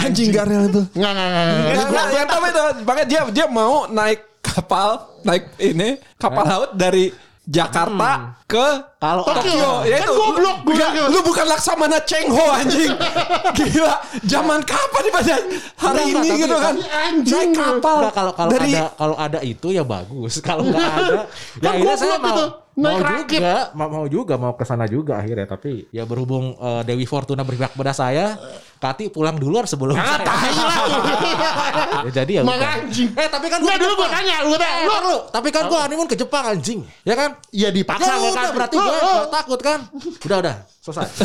Anjing 0.05 0.29
gak 0.29 0.45
reliable. 0.45 0.85
Nggak, 0.93 1.11
nggak, 1.17 1.27
nggak, 1.27 1.43
nggak. 1.43 1.57
Enggak, 1.65 1.87
enggak, 1.89 2.05
yang 2.13 2.27
pertama 2.29 2.45
itu 2.45 2.61
makanya 2.85 3.07
dia 3.09 3.21
dia 3.33 3.45
mau 3.49 3.75
naik 3.89 4.19
kapal, 4.45 4.89
naik 5.25 5.43
ini 5.57 5.89
kapal 6.15 6.45
laut 6.45 6.71
dari 6.77 7.09
Jakarta 7.45 8.37
ke 8.45 8.65
Kalau 9.05 9.23
Tokyo. 9.23 9.71
Ya 9.83 9.95
Kan 9.95 10.03
itu. 10.03 10.13
goblok 10.13 10.57
gue. 10.59 10.73
Enggak, 10.75 10.91
lu 11.07 11.19
bukan 11.21 11.45
Laksamana 11.45 11.99
Cheng 12.01 12.27
Ho 12.27 12.45
anjing. 12.49 12.89
Gila, 13.57 13.93
zaman 14.23 14.59
kapan 14.61 15.01
nih 15.01 15.13
pada 15.13 15.35
hari 15.75 16.01
Enggak, 16.03 16.23
ini 16.23 16.29
gitu 16.39 16.55
kan. 16.55 16.73
anjing. 16.75 17.49
Naik 17.49 17.51
kapal. 17.53 17.97
Nggak, 18.01 18.13
kalau 18.13 18.31
kalau 18.33 18.49
dari 18.51 18.71
ada 18.71 18.83
kalau 18.91 19.15
ada 19.15 19.39
itu 19.41 19.67
ya 19.69 19.83
bagus. 19.83 20.33
Kalau 20.39 20.63
nggak 20.63 20.81
ada, 20.81 21.21
ya 21.55 21.61
Kan 21.61 21.71
akhirnya 21.71 21.95
saya 21.95 22.17
mau 22.17 22.33
itu. 22.33 22.45
mau 22.75 22.95
rakit. 22.97 23.39
juga, 23.39 23.55
mau, 23.71 23.87
mau 23.89 24.05
juga 24.05 24.33
mau 24.35 24.51
ke 24.51 24.63
sana 24.63 24.85
juga 24.85 25.15
akhirnya. 25.15 25.45
Tapi 25.45 25.87
ya 25.89 26.03
berhubung 26.03 26.53
eh, 26.53 26.81
Dewi 26.83 27.05
Fortuna 27.05 27.41
berpihak 27.41 27.71
pada 27.71 27.91
saya, 27.91 28.35
Kati 28.75 29.07
pulang 29.07 29.35
duluan 29.35 29.63
sebelum 29.63 29.95
Ah, 29.95 30.19
saya. 30.19 30.27
ya, 32.05 32.11
jadi 32.13 32.31
ya 32.33 32.41
udah. 32.43 32.75
anjing. 32.75 33.09
Eh 33.09 33.27
tapi 33.27 33.47
kan 33.47 33.59
gua 33.59 33.73
dulu 33.73 33.93
gue 33.95 34.03
Jepang. 34.03 34.11
tanya. 34.13 34.35
Gue 34.43 34.57
tanya. 34.57 34.75
Eh, 34.75 34.85
Lu, 34.85 34.95
lu. 35.05 35.17
Tapi 35.29 35.47
kan 35.49 35.63
gua 35.65 35.79
honeymoon 35.81 36.05
ke 36.05 36.15
Jepang 36.15 36.43
anjing, 36.45 36.79
ya 37.01 37.15
kan? 37.15 37.29
Iya 37.49 37.69
dipaksa 37.71 38.03
Ya 38.05 38.15
udah, 38.19 38.33
Kati. 38.35 38.53
berarti 38.53 38.75
gue 38.75 38.94
oh. 39.01 39.19
takut 39.31 39.59
kan? 39.59 39.79
Udah 40.25 40.37
udah, 40.43 40.55
selesai. 40.83 41.07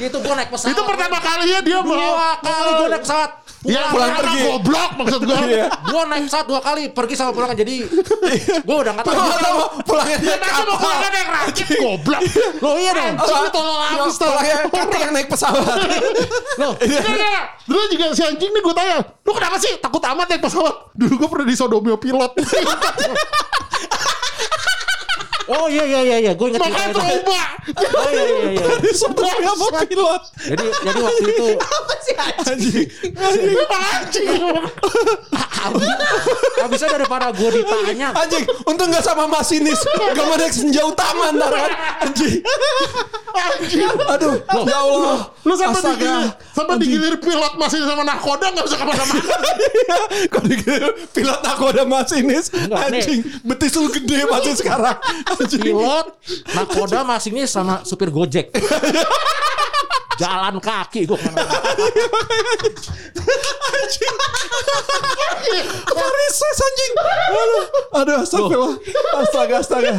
itu 0.00 0.16
gue 0.16 0.34
naik 0.34 0.50
pesawat. 0.50 0.72
Itu 0.72 0.82
pertama 0.84 1.18
kalinya 1.20 1.60
dia 1.60 1.78
mau. 1.84 1.96
dua 1.96 2.30
kali 2.40 2.70
gue 2.72 2.88
naik 2.90 3.02
pesawat. 3.04 3.30
Ya, 3.60 3.92
pulang 3.92 4.16
pergi. 4.16 4.38
Goblok 4.48 4.90
maksud 4.96 5.20
gue. 5.28 5.36
Gue 5.68 6.02
naik 6.08 6.22
pesawat 6.32 6.46
dua 6.48 6.60
kali, 6.64 6.82
pergi 6.96 7.14
sama 7.16 7.36
pulang 7.36 7.52
jadi 7.52 7.76
gue 8.64 8.76
udah 8.80 8.92
nggak 8.96 9.04
tahu. 9.04 9.16
Pertama 9.20 9.62
pulangnya 9.84 10.16
Ya 10.20 10.36
naik 10.40 10.52
masa 10.52 10.62
mau 10.64 10.76
kapal. 10.80 10.80
keluar 10.80 11.10
naik 11.12 11.28
rakit 11.28 11.66
goblok. 11.76 12.20
Lo 12.64 12.70
iya 12.80 12.90
dong. 12.96 13.14
Anjing 13.20 13.52
tolol 13.52 13.78
abis 13.84 14.16
tau. 14.16 14.32
Pulangnya 14.32 14.56
Kati 14.70 14.96
yang 14.96 15.12
naik 15.12 15.28
pesawat. 15.28 15.76
Lo. 16.56 16.68
Dulu 17.68 17.82
juga 17.92 18.04
si 18.16 18.22
anjing 18.24 18.50
nih 18.50 18.62
gue 18.64 18.74
tanya, 18.74 18.98
lu 19.04 19.30
kenapa 19.36 19.56
sih 19.60 19.76
takut 19.78 20.02
amat 20.02 20.26
naik 20.26 20.42
pesawat? 20.42 20.74
Dulu 20.96 21.12
gue 21.20 21.28
pernah 21.28 21.46
disodomio 21.46 21.96
pilot. 22.00 22.32
Oh 25.50 25.66
iya 25.66 25.82
iya 25.82 26.00
iya 26.06 26.16
iya, 26.22 26.32
gue 26.38 26.46
Makanya 26.54 26.94
cerita 26.94 27.10
itu. 27.10 27.26
trauma. 27.26 27.42
Oh 27.98 28.08
iya 28.14 28.22
iya 28.22 28.48
iya. 28.54 28.66
Sebelum 28.94 29.34
sama 29.42 29.66
pilot. 29.82 30.22
Jadi 30.46 30.66
jadi 30.86 30.98
waktu 31.02 31.22
itu 31.26 31.48
Anjing. 32.20 32.86
Anjing. 33.18 34.38
habisnya 36.60 36.88
daripada 36.96 37.28
gue 37.36 37.50
ditanya 37.52 38.08
Anjing, 38.16 38.44
untung 38.64 38.88
gak 38.94 39.04
sama 39.04 39.26
masinis. 39.26 39.80
Gak 40.14 40.24
mau 40.24 40.36
naik 40.38 40.54
senja 40.54 40.86
utama 40.86 41.34
ntar 41.34 41.50
kan. 41.50 41.70
Anjing. 42.08 42.40
Anjing. 43.30 43.88
Aduh, 43.90 44.34
ya 44.64 44.78
Allah. 44.80 45.18
Lu 45.42 45.54
sampai 45.56 45.80
Astaga. 45.80 45.96
digilir, 45.96 46.28
sampai 46.52 46.74
digilir 46.78 47.14
pilot 47.18 47.52
masih 47.56 47.80
sama 47.84 48.02
nakoda 48.04 48.46
gak 48.52 48.64
bisa 48.64 48.76
ke 48.76 48.86
mana-mana. 48.86 49.22
Kalau 50.32 50.46
dikira 50.46 50.88
pilot 51.12 51.40
nakoda 51.42 51.82
masinis, 51.84 52.52
anjing, 52.54 53.20
betis 53.42 53.74
lu 53.76 53.88
gede 53.90 54.28
masih 54.28 54.54
sekarang. 54.56 54.96
Anjing. 55.40 55.62
pilot, 55.64 56.06
nakoda 56.52 57.00
masinis 57.02 57.50
sama 57.50 57.80
supir 57.88 58.12
gojek. 58.12 58.52
Jalan 60.20 60.60
kaki 60.60 61.08
gue 61.08 61.16
ke 61.16 61.30
mana 61.32 61.48
Varises 65.96 66.58
anjing. 66.60 66.92
Aduh, 67.00 67.64
aduh 67.96 68.16
astagfirullah. 68.20 68.76
Astaga, 69.16 69.56
astaga. 69.64 69.92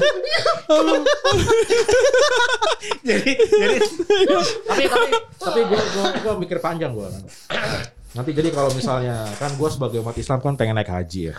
jadi 3.02 3.32
jadi 3.34 3.78
tapi 4.70 4.84
tapi 4.86 5.10
tapi 5.42 5.60
gue 5.66 5.82
gue 6.22 6.34
mikir 6.38 6.58
panjang 6.62 6.94
gue 6.94 7.08
nanti 8.12 8.36
jadi 8.36 8.50
kalau 8.51 8.75
misalnya 8.75 9.24
kan 9.39 9.56
gue 9.56 9.70
sebagai 9.72 10.03
umat 10.03 10.15
Islam 10.15 10.44
kan 10.44 10.60
pengen 10.60 10.75
naik 10.75 10.91
haji 10.91 11.32
ya 11.32 11.34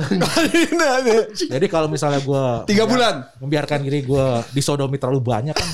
jadi 1.52 1.66
kalau 1.68 1.84
misalnya 1.86 2.24
gue 2.24 2.44
Tiga 2.64 2.88
bulan. 2.88 3.28
membiarkan 3.38 3.84
diri 3.84 4.00
gue 4.00 4.26
disodomi 4.50 4.96
terlalu 4.96 5.20
banyak 5.20 5.52
kan 5.52 5.68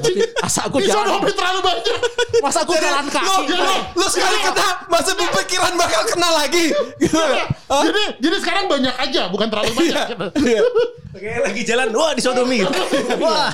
nanti 0.00 0.12
asa 0.40 0.68
gue 0.68 0.80
jalan 0.84 1.08
Disodomi 1.08 1.32
terlalu 1.32 1.60
banyak. 1.60 1.98
masa 2.40 2.60
gue 2.64 2.78
jalan 2.80 3.04
kaki 3.04 3.52
lu, 3.52 3.74
lu 4.00 4.06
sekali 4.08 4.36
kena, 4.40 4.68
masih 4.88 5.12
berpikiran 5.12 5.72
bakal 5.76 6.02
kena 6.08 6.28
lagi. 6.40 6.72
Gitu. 6.96 7.20
Hah? 7.68 7.84
Jadi 7.84 8.02
jadi 8.16 8.36
sekarang 8.40 8.64
banyak 8.64 8.96
aja, 8.96 9.28
bukan 9.28 9.52
terlalu 9.52 9.72
banyak. 9.76 10.08
Iya. 11.10 11.18
kayak 11.20 11.40
lagi 11.42 11.62
jalan 11.64 11.88
wah 11.90 12.12
disodomi 12.12 12.56
gitu. 12.60 12.70
wah 13.22 13.50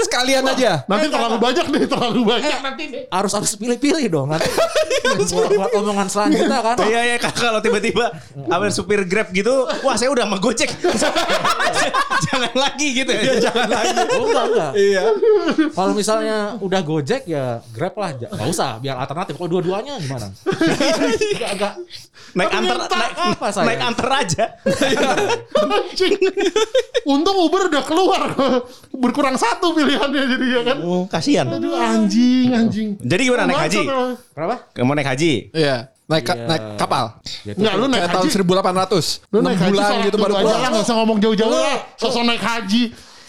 Sekalian 0.00 0.44
aja. 0.46 0.82
Nanti 0.84 1.06
terlalu 1.08 1.36
banyak 1.36 1.66
nih, 1.68 1.84
terlalu 1.84 2.20
banyak 2.22 2.58
nanti 2.60 2.82
nih. 2.88 3.02
harus 3.08 3.32
harus 3.32 3.52
pilih-pilih 3.54 4.04
dong 4.08 4.28
nanti 4.28 4.48
buat, 5.30 5.70
omongan 5.74 6.08
selanjutnya 6.08 6.58
kan 6.60 6.76
Iya 6.80 7.00
iya 7.04 7.16
Kak, 7.18 7.36
kalau 7.36 7.60
tiba-tiba 7.60 8.08
ambil 8.48 8.72
supir 8.72 9.04
Grab 9.04 9.30
gitu, 9.30 9.52
wah 9.80 9.94
saya 9.94 10.08
udah 10.08 10.24
sama 10.24 10.38
Gojek. 10.38 10.70
jangan 12.24 12.52
lagi 12.54 12.88
gitu 12.94 13.10
ya. 13.10 13.36
jangan 13.38 13.68
lagi. 13.68 13.94
oh 14.10 14.24
enggak 14.24 14.44
enggak 14.48 14.72
Iya. 14.74 15.02
kalau 15.70 15.92
misalnya 15.92 16.36
udah 16.58 16.80
gojek 16.80 17.22
ya 17.26 17.60
grab 17.68 17.94
lah 17.94 18.10
Ja- 18.16 18.32
nggak 18.32 18.48
usah 18.48 18.70
biar 18.78 18.96
alternatif 18.96 19.36
kalau 19.36 19.50
dua-duanya 19.50 20.00
gimana 20.00 20.32
agak 20.32 21.50
agak 21.52 21.72
Naik 22.34 22.50
antar 22.50 22.76
naik, 22.88 23.14
apa 23.14 23.46
saya? 23.46 23.66
naik 23.68 23.80
antar 23.84 24.08
aja. 24.10 24.44
Anjing. 25.86 26.18
Untung 27.02 27.34
Uber 27.36 27.66
udah 27.66 27.82
keluar. 27.82 28.22
Berkurang 29.02 29.34
satu 29.34 29.74
pilihannya 29.74 30.22
jadi 30.30 30.46
ya 30.46 30.60
kan. 30.62 30.76
Oh, 30.80 31.04
kasihan. 31.04 31.50
Aduh 31.50 31.74
anjing, 31.74 32.48
anjing. 32.48 32.88
Jadi 32.96 33.20
gimana 33.20 33.44
naik 33.44 33.66
haji? 33.66 33.82
berapa 34.30 34.54
Mau 34.80 34.94
naik 34.94 35.08
haji? 35.08 35.32
Iya. 35.50 35.90
Naik 36.04 36.22
ka- 36.22 36.36
Iya. 36.36 36.46
naik 36.46 36.62
kapal. 36.76 37.04
Enggak, 37.44 37.74
lu 37.74 37.84
naik 37.88 37.98
Kayak 37.98 38.14
tahun 38.14 38.24
haji. 38.24 38.36
1800. 38.36 39.06
Lu 39.26 39.38
6 39.40 39.42
naik 39.42 39.58
haji 39.58 39.70
bulan 39.72 39.90
gitu 40.04 40.16
baru 40.16 40.32
aja 40.32 40.44
pulang. 40.44 40.54
lah, 40.54 40.70
nggak 40.70 40.84
usah 40.84 40.96
ngomong 40.96 41.18
jauh-jauh 41.18 41.50
lah. 41.50 41.76
Sosok 41.96 42.22
naik 42.22 42.42
haji. 42.42 42.82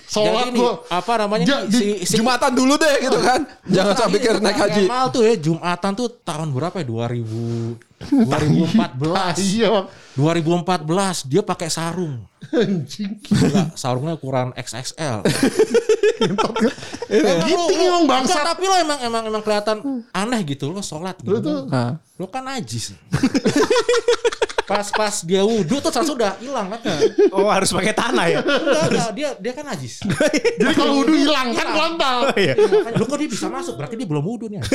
Sholat 0.06 0.48
ini, 0.48 0.60
gua. 0.60 0.86
apa 0.86 1.14
namanya 1.18 1.46
Ja- 1.46 1.64
nih, 1.66 1.74
si, 1.74 1.86
si 2.06 2.16
Jumatan 2.16 2.54
dulu 2.54 2.74
deh 2.76 2.96
gitu 3.00 3.18
kan. 3.20 3.42
Jangan 3.66 3.94
sampai 3.96 4.14
pikir 4.16 4.34
naik 4.38 4.56
haji. 4.56 4.84
Kemal 4.86 5.06
tuh 5.10 5.22
ya 5.22 5.34
Jumatan 5.36 5.92
tuh 5.94 6.08
tahun 6.22 6.50
berapa 6.50 6.76
ya 6.78 6.86
2000 6.86 7.82
2014 8.06 9.40
Iya, 9.42 9.68
Bang. 9.72 9.86
2014 10.14 11.26
dia 11.26 11.42
pakai 11.42 11.70
sarung 11.70 12.22
Anjing. 12.46 13.18
Gila, 13.20 13.74
sarungnya 13.74 14.14
ukuran 14.14 14.54
XXL 14.54 15.26
Gitu 17.46 17.64
emang 17.82 18.06
bangsa. 18.06 18.36
Enggak, 18.36 18.46
tapi 18.46 18.64
lo 18.64 18.76
emang 18.78 19.00
emang 19.02 19.24
emang 19.26 19.42
kelihatan 19.42 19.78
aneh 20.12 20.42
gitu 20.46 20.70
lo 20.70 20.80
sholat 20.80 21.18
gitu. 21.18 21.32
Lu 21.32 21.40
tuh 21.40 21.66
Nah. 21.66 21.98
Lo 22.16 22.28
kan 22.28 22.46
najis. 22.46 22.94
pas 24.66 24.90
pas 24.90 25.14
dia 25.22 25.46
wudhu 25.46 25.78
tuh 25.78 25.94
terus 25.94 26.10
udah 26.10 26.42
hilang 26.42 26.74
kan? 26.74 26.82
Oh 27.30 27.54
harus 27.54 27.70
pakai 27.70 27.94
tanah 27.94 28.26
ya? 28.26 28.42
Enggak, 28.42 28.86
enggak, 28.90 29.10
dia 29.14 29.30
dia 29.38 29.54
kan 29.54 29.66
najis. 29.70 30.02
Jadi 30.60 30.74
kalau 30.74 31.06
wudhu 31.06 31.14
hilang 31.14 31.54
kan 31.54 31.68
kontol. 31.70 32.34
Iya. 32.34 32.58
Makanya, 32.58 32.98
Lo 32.98 33.06
kok 33.06 33.18
dia 33.22 33.30
bisa 33.30 33.48
masuk? 33.48 33.78
Berarti 33.78 33.94
dia 33.94 34.10
belum 34.10 34.26
wudhu 34.26 34.50
nih. 34.50 34.66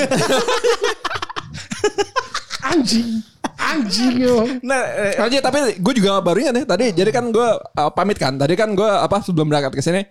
Anjing. 2.71 3.19
Anjing 3.61 4.17
emang. 4.25 4.49
Nah, 4.65 4.81
eh, 4.97 5.15
Aja 5.21 5.39
tapi 5.39 5.77
gue 5.77 5.93
juga 5.95 6.19
baru 6.19 6.41
ingat 6.41 6.55
nih 6.57 6.65
tadi. 6.65 6.87
Jadi 6.97 7.11
kan 7.13 7.29
gue 7.29 7.49
uh, 7.61 7.91
pamit 7.93 8.17
kan. 8.17 8.35
Tadi 8.35 8.57
kan 8.57 8.73
gue 8.73 8.89
apa 8.89 9.21
sebelum 9.21 9.53
berangkat 9.53 9.77
ke 9.77 9.83
sini 9.85 10.03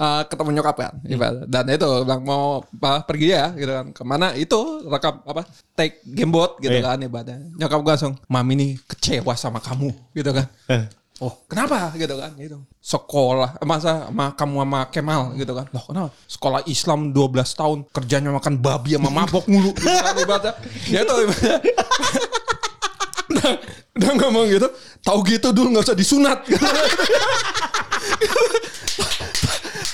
uh, 0.00 0.24
ketemu 0.24 0.56
nyokap 0.56 0.76
kan. 0.80 0.92
Ibarat. 1.04 1.44
Dan 1.46 1.68
itu 1.68 1.84
bilang 1.84 2.22
mau 2.24 2.64
apa, 2.64 3.04
pergi 3.04 3.30
ya 3.30 3.52
gitu 3.52 3.70
kan. 3.70 3.86
Ke 3.92 4.02
mana 4.02 4.32
itu 4.32 4.58
rekam 4.88 5.20
apa 5.22 5.44
take 5.76 6.00
gamebot 6.02 6.56
gitu 6.58 6.74
Iya. 6.74 6.96
kan 6.96 6.98
ibaratnya. 6.98 7.36
Nyokap 7.60 7.78
gue 7.84 7.92
langsung, 7.92 8.14
"Mami 8.26 8.52
ini 8.56 8.66
kecewa 8.88 9.36
sama 9.36 9.60
kamu." 9.60 9.92
gitu 10.16 10.30
kan. 10.32 10.46
Eh. 10.72 10.84
Oh 11.22 11.30
kenapa 11.46 11.94
gitu 11.94 12.18
kan 12.18 12.34
gitu 12.34 12.58
Sekolah 12.82 13.54
Masa 13.62 14.10
sama 14.10 14.34
kamu 14.34 14.66
sama 14.66 14.80
Kemal 14.90 15.22
gitu 15.38 15.54
kan 15.54 15.70
Loh 15.70 15.86
kenapa 15.86 16.10
Sekolah 16.26 16.66
Islam 16.66 17.14
12 17.14 17.38
tahun 17.54 17.78
Kerjanya 17.94 18.34
makan 18.34 18.58
babi 18.58 18.98
sama 18.98 19.14
mabok 19.14 19.46
mulu 19.46 19.70
gitu 19.78 19.94
kan 19.94 20.10
ibaratnya 20.18 20.52
Ya 20.90 21.06
itu 21.06 21.14
ibaratnya 21.14 21.56
Udah, 23.94 24.10
udah 24.10 24.10
ngomong 24.26 24.46
gitu 24.50 24.68
Tahu 25.04 25.18
gitu 25.28 25.48
dulu 25.54 25.78
gak 25.78 25.86
usah 25.86 25.96
disunat 25.96 26.38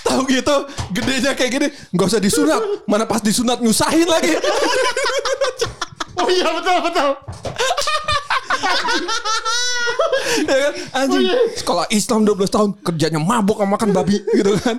Tahu 0.09 0.21
gitu 0.31 0.57
Gedenya 0.95 1.37
kayak 1.37 1.51
gini 1.53 1.69
Gak 1.93 2.09
usah 2.09 2.23
disunat 2.23 2.63
Mana 2.89 3.05
pas 3.05 3.21
disunat 3.21 3.61
nyusahin 3.61 4.09
lagi 4.09 4.39
Oh 6.21 6.29
iya 6.29 6.53
betul 6.53 6.77
betul. 6.85 7.11
Ya 10.45 10.57
kan? 10.61 10.73
Anjing, 10.93 11.27
sekolah 11.57 11.87
Islam 11.89 12.29
12 12.29 12.45
tahun 12.53 12.71
kerjanya 12.85 13.17
mabok 13.17 13.65
sama 13.65 13.81
makan 13.81 13.91
babi 13.97 14.21
gitu 14.37 14.53
kan. 14.61 14.77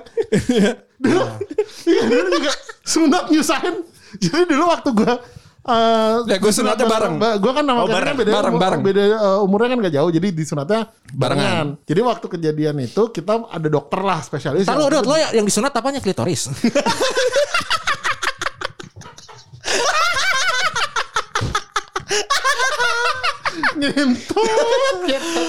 Iya 1.82 2.02
dulu 2.06 2.28
juga 2.38 2.52
sunat 2.86 3.24
nyusahin. 3.34 3.82
Jadi 4.22 4.44
dulu 4.54 4.64
waktu 4.70 4.88
gue 4.94 5.12
Uh, 5.62 6.26
Ya, 6.26 6.42
gua 6.42 6.50
sunatnya 6.50 6.84
bareng. 6.84 7.14
Gue 7.38 7.52
kan 7.54 7.62
sama 7.62 7.80
Oh, 7.80 7.86
bareng. 7.86 8.02
kan 8.04 8.16
beda, 8.18 8.30
Bareng, 8.32 8.52
umur- 8.52 8.62
bareng. 8.66 8.80
beda 8.82 9.02
uh, 9.14 9.46
umurnya 9.46 9.68
kan 9.70 9.78
gak 9.80 9.94
jauh. 9.94 10.10
Jadi 10.10 10.28
di 10.30 10.42
sunatnya 10.42 10.80
Barengan. 11.08 11.14
barengan. 11.14 11.66
Jadi 11.86 12.00
waktu 12.02 12.26
kejadian 12.28 12.76
itu 12.80 13.02
kita 13.08 13.46
ada 13.46 13.68
dokter 13.70 14.00
lah 14.00 14.18
spesialis. 14.18 14.66
Tahu 14.66 14.74
yang- 14.80 14.90
Dot, 14.90 15.06
lo 15.06 15.14
yang 15.14 15.46
disunat 15.46 15.70
apanya 15.70 16.02
klitoris? 16.02 16.50
Ngentot 23.72 24.96
gitu. 25.04 25.42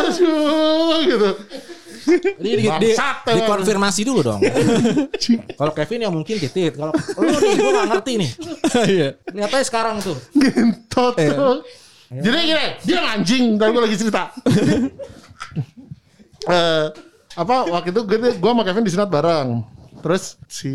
Aduh 0.00 0.98
gitu. 1.04 1.30
Jadi 2.06 2.50
di, 2.62 2.66
di, 2.70 2.90
dikonfirmasi 3.34 4.00
dulu 4.06 4.20
dong. 4.22 4.40
Kalau 5.58 5.72
Kevin 5.74 6.06
ya 6.06 6.10
mungkin 6.10 6.34
titit. 6.38 6.78
Kalau 6.78 6.94
lo 6.94 7.36
nih 7.42 7.54
gue 7.58 7.70
gak 7.74 7.88
ngerti 7.90 8.12
nih. 8.16 8.30
Iya. 8.86 9.08
Sekarang 9.66 9.98
tuh. 9.98 10.16
Ngentot 10.32 11.14
tuh. 11.18 11.58
Jadi 12.06 12.36
gini, 12.46 12.66
dia 12.86 12.98
anjing. 13.02 13.44
Tadi 13.58 13.70
gue 13.74 13.82
lagi 13.82 13.96
cerita. 13.98 14.22
Eh, 16.46 16.86
apa 17.34 17.66
waktu 17.66 17.90
itu 17.90 18.06
gue 18.06 18.38
gue 18.38 18.50
sama 18.54 18.62
Kevin 18.62 18.86
disunat 18.86 19.10
bareng. 19.10 19.66
Terus 19.98 20.38
si 20.46 20.70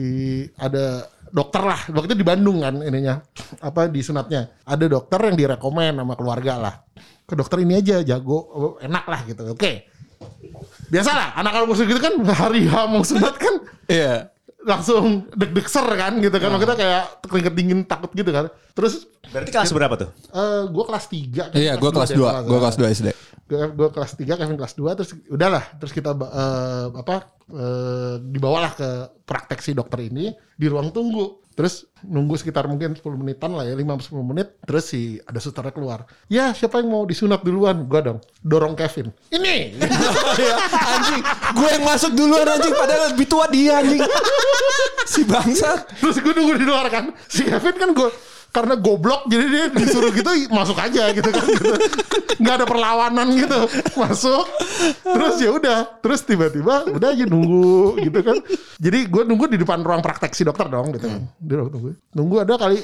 ada 0.59 1.07
dokter 1.31 1.63
lah 1.63 1.79
waktu 1.95 2.11
itu 2.11 2.17
di 2.19 2.27
Bandung 2.27 2.59
kan 2.59 2.83
ininya 2.83 3.23
apa 3.63 3.87
disunatnya 3.87 4.51
ada 4.67 4.85
dokter 4.85 5.31
yang 5.31 5.39
direkomen 5.39 6.03
sama 6.03 6.13
keluarga 6.19 6.59
lah 6.59 6.75
ke 7.23 7.33
dokter 7.39 7.63
ini 7.63 7.79
aja 7.79 8.03
jago 8.03 8.75
enak 8.83 9.05
lah 9.07 9.19
gitu 9.23 9.55
oke 9.55 9.71
biasalah 10.91 11.33
anak 11.33 11.51
anak 11.53 11.65
musuh 11.65 11.85
gitu 11.85 11.97
kan 11.97 12.13
hari 12.27 12.67
H 12.67 12.75
mau 12.85 13.01
sunat 13.01 13.35
kan 13.35 13.55
Iya. 13.87 14.27
langsung 14.61 15.25
deg-deg 15.31 15.65
ser 15.65 15.87
kan 15.89 16.19
gitu 16.19 16.35
kan 16.35 16.51
makanya 16.51 16.75
kayak 16.75 17.03
keringet 17.23 17.53
dingin 17.55 17.79
takut 17.81 18.11
gitu 18.11 18.29
kan 18.29 18.45
terus 18.71 19.09
Berarti 19.25 19.49
kelas 19.49 19.71
berapa 19.71 19.95
tuh? 19.97 20.09
eh 20.29 20.61
gue 20.67 20.83
kelas 20.85 21.05
3 21.07 21.55
Iya, 21.55 21.73
gue 21.75 21.89
kelas 21.89 22.11
2. 22.11 22.45
Gue 22.45 22.59
kelas 22.59 22.77
2 22.77 22.93
SD. 22.93 23.07
gue 23.51 23.89
kelas 23.89 24.11
3 24.13 24.23
Kevin 24.29 24.55
kelas 24.55 24.73
2 24.75 24.95
terus 24.95 25.11
udahlah 25.27 25.63
terus 25.75 25.91
kita 25.91 26.11
eh, 26.13 26.87
apa 26.93 27.15
eh, 27.49 28.15
dibawalah 28.21 28.71
ke 28.71 28.89
praktek 29.21 29.59
si 29.59 29.71
dokter 29.71 30.05
ini 30.05 30.29
di 30.53 30.65
ruang 30.67 30.87
tunggu 30.89 31.50
terus 31.61 31.85
nunggu 32.01 32.33
sekitar 32.41 32.65
mungkin 32.65 32.97
10 32.97 33.05
menitan 33.21 33.53
lah 33.53 33.61
ya 33.61 33.77
5-10 33.77 34.17
menit 34.25 34.57
terus 34.65 34.89
si 34.89 35.21
ada 35.21 35.37
susternya 35.37 35.69
keluar. 35.69 36.09
Ya 36.25 36.57
siapa 36.57 36.81
yang 36.81 36.89
mau 36.89 37.05
disunat 37.05 37.45
duluan? 37.45 37.85
Gue 37.85 38.01
dong. 38.01 38.17
Dorong 38.41 38.73
Kevin. 38.73 39.13
Ini! 39.29 39.77
Iya, 40.41 40.55
anjing, 40.97 41.21
gue 41.53 41.69
yang 41.69 41.85
masuk 41.85 42.17
duluan 42.17 42.49
anjing. 42.49 42.73
Padahal 42.73 43.13
lebih 43.13 43.29
tua 43.29 43.45
dia 43.53 43.77
anjing. 43.77 44.01
si 45.13 45.21
bangsa. 45.21 45.85
terus 46.01 46.17
gue 46.17 46.33
nunggu 46.33 46.57
di 46.57 46.65
luar 46.65 46.89
kan. 46.89 47.13
Si 47.29 47.45
Kevin 47.45 47.77
kan 47.77 47.93
gue 47.93 48.09
karena 48.51 48.75
goblok 48.75 49.31
jadi 49.31 49.45
dia 49.47 49.65
disuruh 49.71 50.11
gitu 50.11 50.27
masuk 50.51 50.75
aja 50.75 51.07
gitu 51.15 51.29
kan. 51.31 51.45
Gitu. 51.47 51.75
nggak 52.43 52.55
ada 52.61 52.65
perlawanan 52.67 53.27
gitu. 53.31 53.59
Masuk. 53.95 54.45
Terus 55.07 55.35
ya 55.39 55.49
udah. 55.55 55.79
Terus 56.03 56.19
tiba-tiba 56.27 56.91
udah 56.91 57.09
aja 57.15 57.23
nunggu 57.23 58.03
gitu 58.03 58.19
kan. 58.19 58.37
Jadi 58.77 58.99
gue 59.07 59.23
nunggu 59.23 59.45
di 59.55 59.57
depan 59.57 59.79
ruang 59.81 60.03
praktek 60.03 60.35
si 60.35 60.43
dokter 60.43 60.67
dong 60.67 60.91
gitu 60.91 61.07
kan. 61.07 61.21
Di 61.39 61.53
ruang 61.55 61.71
tunggu 61.71 61.89
nunggu 62.11 62.35
ada 62.43 62.59
kali 62.59 62.83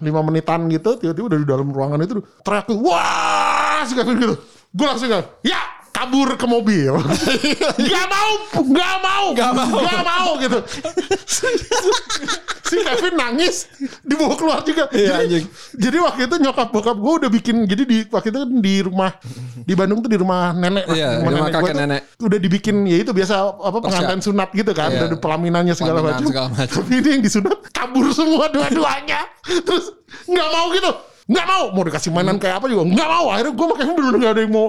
lima 0.00 0.24
menitan 0.24 0.64
gitu 0.70 0.96
tiba-tiba 0.96 1.26
udah 1.34 1.38
di 1.42 1.46
dalam 1.46 1.68
ruangan 1.68 2.00
itu 2.00 2.22
teriak 2.40 2.70
wah! 2.78 3.82
Kevin 3.84 4.16
gitu. 4.22 4.36
Gue 4.70 4.86
langsung 4.86 5.10
ya 5.42 5.79
kabur 6.00 6.32
ke 6.40 6.46
mobil. 6.48 6.96
Nggak 7.84 8.06
mau 8.08 8.32
nggak 8.64 8.94
mau 9.04 9.24
nggak 9.36 9.52
mau. 9.52 9.68
nggak 9.84 10.02
mau 10.02 10.30
gitu. 10.40 10.58
Si 12.70 12.76
Kevin 12.80 13.14
nangis 13.18 13.66
dibawa 14.06 14.38
keluar 14.38 14.62
juga. 14.62 14.86
Iya, 14.94 15.20
jadi, 15.20 15.22
anjing. 15.26 15.44
jadi 15.74 15.96
waktu 16.00 16.20
itu 16.30 16.36
nyokap 16.38 16.68
bokap 16.70 16.96
gue 16.96 17.12
udah 17.26 17.30
bikin 17.30 17.66
jadi 17.66 17.82
di 17.82 17.98
waktu 18.08 18.30
itu 18.30 18.38
kan 18.46 18.50
di 18.62 18.74
rumah 18.80 19.10
di 19.66 19.74
Bandung 19.74 20.00
tuh 20.00 20.08
di 20.08 20.16
rumah 20.16 20.54
nenek 20.54 20.86
lah. 20.86 20.96
Iya, 20.96 21.08
di 21.10 21.16
rumah 21.20 21.32
gua 21.34 21.50
kakek 21.50 21.74
nenek. 21.76 22.00
udah 22.22 22.38
dibikin 22.38 22.76
ya 22.86 22.96
itu 23.02 23.12
biasa 23.12 23.34
apa 23.58 23.78
pengantin 23.82 24.20
sunat 24.22 24.48
gitu 24.54 24.72
kan 24.72 24.88
Iya. 24.90 24.96
udah 25.04 25.06
ada 25.12 25.18
pelaminannya 25.18 25.74
segala 25.76 26.00
macam. 26.00 26.30
tapi 26.54 26.92
ini 27.02 27.08
yang 27.18 27.22
disunat 27.26 27.58
kabur 27.74 28.06
semua 28.14 28.48
dua-duanya. 28.48 29.20
Terus 29.44 29.92
nggak 30.30 30.48
mau 30.48 30.66
gitu. 30.72 30.90
Nggak 31.30 31.46
mau. 31.46 31.64
Mau 31.74 31.82
dikasih 31.86 32.10
mainan 32.14 32.38
kayak 32.38 32.62
apa 32.62 32.66
juga? 32.70 32.86
Nggak 32.86 33.08
mau. 33.10 33.26
Akhirnya 33.34 33.52
gue 33.52 33.66
sama 33.66 33.74
Kevin 33.76 33.94
bener 33.98 34.14
nggak 34.18 34.32
ada 34.38 34.42
yang 34.46 34.54
mau 34.54 34.66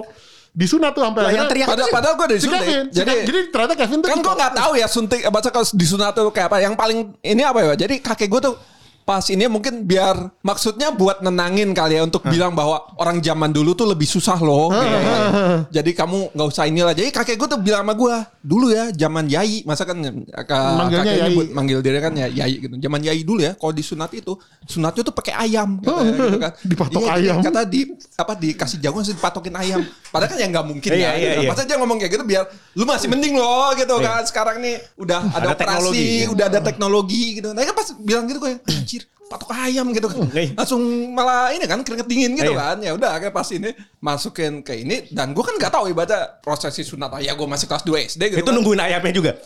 disunat 0.52 0.92
tuh 0.92 1.00
sampai 1.00 1.20
yang 1.22 1.28
akhirnya- 1.32 1.48
teriak 1.48 1.66
Padahal, 1.66 1.88
padahal 1.88 2.14
gue 2.14 2.26
Si 2.26 2.32
disuntik. 2.36 2.60
Kevin, 2.60 2.82
si 2.84 2.94
Jadi 2.94 3.08
Kevin. 3.10 3.24
jadi 3.24 3.40
ternyata 3.48 3.74
Kevin 3.74 3.98
tuh 3.98 4.08
kan 4.08 4.18
gue 4.20 4.34
nggak 4.36 4.52
tahu 4.54 4.72
ya 4.74 4.86
suntik 4.86 5.20
baca 5.26 5.48
kalau 5.48 5.66
disunat 5.72 6.12
tuh 6.12 6.28
kayak 6.28 6.46
apa. 6.46 6.56
Yang 6.60 6.74
paling 6.76 6.98
ini 7.18 7.42
apa 7.42 7.58
ya? 7.62 7.72
Jadi 7.74 7.94
kakek 7.98 8.28
gue 8.28 8.40
tuh 8.42 8.54
pas 9.02 9.24
ini 9.26 9.44
mungkin 9.44 9.82
biar 9.82 10.14
maksudnya 10.40 10.90
buat 10.90 11.20
nenangin 11.20 11.70
kali 11.70 11.96
ya 11.96 12.02
untuk 12.02 12.22
bilang 12.24 12.52
bahwa 12.52 12.78
orang 12.96 13.18
zaman 13.18 13.50
dulu 13.50 13.74
tuh 13.74 13.84
lebih 13.84 14.06
susah 14.06 14.38
loh. 14.38 14.70
gitu 14.70 14.98
kan. 14.98 15.22
Jadi 15.68 15.90
kamu 15.90 16.30
nggak 16.30 16.48
usah 16.48 16.64
inilah. 16.64 16.92
Jadi 16.92 17.10
kakek 17.10 17.34
gue 17.34 17.48
tuh 17.48 17.58
bilang 17.58 17.82
sama 17.82 17.94
gue 17.94 18.14
dulu 18.40 18.70
ya 18.70 18.90
zaman 18.90 19.26
yai 19.26 19.62
masa 19.62 19.82
kan 19.82 19.98
kakek 19.98 21.02
yai. 21.04 21.18
nyebut- 21.28 21.50
manggil 21.50 21.78
dia 21.78 21.98
kan 21.98 22.14
ya 22.14 22.26
yai 22.28 22.54
gitu. 22.58 22.74
Zaman 22.74 23.00
yai 23.02 23.20
dulu 23.22 23.42
ya 23.42 23.52
kalau 23.54 23.72
disunat 23.72 24.10
itu 24.12 24.38
sunatnya 24.64 25.02
tuh 25.02 25.12
pakai 25.12 25.34
ayam 25.36 25.78
katanya, 25.78 26.14
gitu 26.16 26.38
kan. 26.38 26.52
Dipatok 26.70 27.00
Iya, 27.02 27.12
ayam. 27.18 27.36
Kata 27.42 27.60
di 27.66 27.80
apa 28.14 28.32
dikasih 28.34 28.78
jagung 28.78 29.02
terus 29.02 29.18
dipatokin 29.18 29.54
ayam. 29.56 29.82
Padahal 30.08 30.30
kan 30.30 30.38
ya 30.38 30.46
nggak 30.46 30.64
mungkin 30.64 30.90
Iya, 30.90 31.00
ya. 31.00 31.10
iya, 31.12 31.30
gitu. 31.34 31.40
iya. 31.42 31.50
Masa 31.50 31.62
dia 31.64 31.76
ngomong 31.76 31.98
kayak 31.98 32.12
gitu 32.12 32.24
biar 32.24 32.44
lu 32.72 32.84
masih 32.84 33.08
mending 33.10 33.34
loh 33.34 33.74
gitu 33.74 33.94
kan. 33.98 34.22
Sekarang 34.22 34.62
nih 34.62 34.78
udah 34.94 35.18
ada, 35.26 35.36
Ada 35.36 35.46
operasi, 35.52 35.58
teknologi, 35.58 36.06
ya. 36.06 36.26
udah 36.30 36.44
ada 36.46 36.60
teknologi 36.62 37.22
gitu. 37.36 37.48
Nah 37.50 37.62
kan 37.62 37.74
pas 37.74 37.88
bilang 37.98 38.24
gitu 38.24 38.38
gue 38.38 38.52
anjir 38.72 39.01
patok 39.32 39.50
ayam 39.56 39.88
gitu 39.90 40.06
kan. 40.06 40.28
Iya. 40.28 40.52
Langsung 40.54 40.82
malah 41.10 41.48
ini 41.50 41.64
kan 41.64 41.80
keringet 41.80 42.04
dingin 42.04 42.32
gitu 42.34 42.52
Iya. 42.52 42.60
kan. 42.62 42.76
Ya 42.78 42.92
udah 42.92 43.16
kayak 43.16 43.32
pas 43.32 43.48
ini 43.48 43.72
masukin 43.98 44.60
ke 44.60 44.76
ini 44.76 45.08
dan 45.08 45.32
gue 45.32 45.40
kan 45.40 45.54
nggak 45.54 45.72
tahu 45.72 45.88
ibadah 45.88 46.38
prosesi 46.38 46.82
sunat 46.82 47.08
ayah 47.16 47.32
gue 47.32 47.46
masih 47.46 47.64
kelas 47.64 47.82
2 47.82 47.96
SD 48.10 48.22
gitu. 48.28 48.38
Itu 48.38 48.46
kan. 48.46 48.54
nungguin 48.54 48.78
ayamnya 48.78 49.12
juga. 49.12 49.32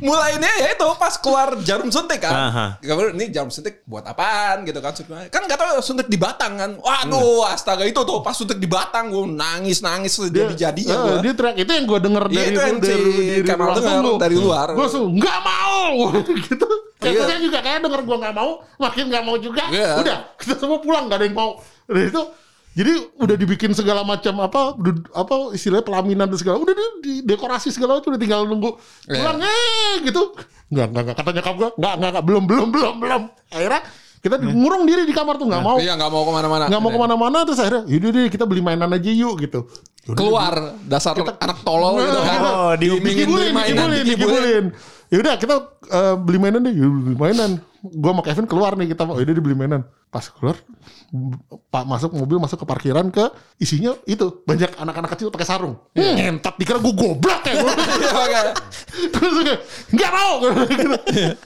mulainya 0.00 0.50
ya 0.58 0.68
itu 0.72 0.86
pas 0.96 1.14
keluar 1.16 1.56
jarum 1.62 1.88
suntik 1.88 2.20
kan. 2.20 2.32
Aha. 2.50 2.66
Ini 2.84 3.30
jarum 3.30 3.48
suntik 3.48 3.80
buat 3.84 4.04
apaan 4.04 4.64
gitu 4.64 4.80
kan. 4.80 4.92
Kan 5.28 5.42
nggak 5.44 5.56
tahu 5.56 5.80
suntik 5.80 6.08
di 6.08 6.16
Batang 6.16 6.56
kan. 6.56 6.70
Waduh, 6.76 7.46
astaga 7.46 7.84
itu 7.84 7.96
tuh 7.96 8.20
pas 8.20 8.34
suntik 8.34 8.58
di 8.58 8.66
Batang 8.66 9.08
gue 9.08 9.24
nangis 9.26 9.80
nangis 9.80 10.16
jadi 10.24 10.52
jadinya 10.54 10.94
Eh, 10.94 11.00
gue. 11.00 11.16
dia 11.22 11.32
teriak 11.34 11.56
itu 11.58 11.70
yang 11.70 11.86
gue 11.86 11.98
denger 12.00 12.24
Iya, 12.24 12.34
dari 12.34 12.44
itu 12.44 12.60
yang 12.60 12.78
dari, 12.78 13.04
dari 13.42 13.78
tunggu. 13.78 14.12
dari 14.18 14.36
luar. 14.36 14.66
Gue 14.72 14.84
langsung 14.84 15.06
nggak 15.10 15.38
mau 15.40 15.84
gitu. 16.46 16.66
Iya. 16.98 17.10
Kayaknya 17.14 17.38
juga 17.40 17.58
kayak 17.60 17.78
denger 17.80 18.00
gue 18.02 18.16
nggak 18.18 18.34
mau, 18.34 18.50
makin 18.76 19.04
nggak 19.06 19.24
mau 19.24 19.36
juga. 19.36 19.64
Iya. 19.68 19.98
Udah 19.98 20.18
kita 20.36 20.54
semua 20.56 20.78
pulang 20.78 21.06
nggak 21.06 21.18
ada 21.18 21.26
yang 21.26 21.34
mau. 21.34 21.50
Dari 21.84 22.08
itu 22.08 22.22
jadi 22.74 22.90
udah 23.16 23.36
dibikin 23.36 23.70
segala 23.70 24.02
macam 24.02 24.34
apa 24.40 24.74
apa 25.12 25.34
istilahnya 25.52 25.86
pelaminan 25.86 26.26
dan 26.26 26.34
segala 26.34 26.58
udah 26.58 26.74
di, 26.74 26.84
di- 27.00 27.22
dekorasi 27.22 27.70
segala 27.70 27.96
macam 27.96 28.10
udah 28.10 28.20
tinggal 28.20 28.42
nunggu 28.44 28.74
Iya. 29.06 29.20
pulang 29.20 29.38
eh 29.40 29.94
gitu 30.02 30.22
nggak 30.74 30.86
nggak 30.90 31.02
nggak 31.04 31.16
kata 31.16 31.30
nyokap 31.30 31.54
gue 31.54 31.68
nggak 31.76 31.94
nggak 31.94 32.10
nggak 32.10 32.24
belum 32.24 32.42
belum 32.44 32.68
belum 32.68 32.94
belum 32.98 33.22
akhirnya 33.48 33.80
kita 34.18 34.34
ngurung 34.42 34.82
diri 34.84 35.04
di 35.04 35.14
kamar 35.14 35.36
tuh 35.36 35.46
nggak 35.46 35.62
mau 35.62 35.78
Iya 35.78 35.94
nggak 35.94 36.10
mau 36.10 36.22
ke 36.24 36.32
mana-mana. 36.32 36.64
nggak 36.66 36.80
mau 36.80 36.90
ke 36.90 36.98
mana-mana 36.98 37.38
terus 37.44 37.60
akhirnya 37.60 37.82
yaudah 37.86 38.10
deh 38.10 38.26
kita 38.26 38.42
beli 38.42 38.58
mainan 38.58 38.90
aja 38.90 39.10
yuk 39.12 39.38
gitu 39.38 39.60
Keluar 40.04 40.76
dasar 40.84 41.16
anak 41.16 41.64
tolol 41.64 41.96
gitu 42.04 42.20
kan. 42.20 42.38
Oh, 42.44 42.72
beli 42.76 43.00
dikibulin, 43.00 43.52
mainan, 43.56 43.88
dikibulin, 43.88 44.04
dikibulin. 44.04 44.04
dikibulin. 44.04 44.64
Yaudah 45.08 45.34
kita 45.40 45.54
eh, 45.88 46.14
beli 46.20 46.38
mainan 46.40 46.60
deh, 46.60 46.74
beli 46.76 47.16
mainan. 47.16 47.50
Gua 47.84 48.16
sama 48.16 48.22
Kevin 48.24 48.48
keluar 48.48 48.72
nih 48.74 48.88
kita, 48.90 49.04
yaudah 49.04 49.34
dibeli 49.36 49.52
mainan. 49.52 49.84
Pas 50.08 50.24
keluar, 50.24 50.56
pak 51.68 51.84
masuk 51.84 52.16
mobil 52.16 52.40
masuk 52.40 52.56
ke 52.56 52.66
parkiran 52.66 53.04
ke 53.08 53.28
isinya 53.58 53.92
itu 54.04 54.40
banyak 54.40 54.72
anak-anak 54.74 55.12
kecil 55.12 55.28
pakai 55.28 55.44
sarung. 55.44 55.76
Ngentot 55.92 56.56
dikira 56.56 56.80
gue 56.80 56.94
goblok 56.94 57.44
ya. 57.44 57.60
Gua. 57.60 57.72
Iya. 58.24 58.56
Terus 59.10 59.34
kayak 59.42 59.60
nggak 59.92 60.10
mau. 60.10 60.32
Gitu. 60.70 60.96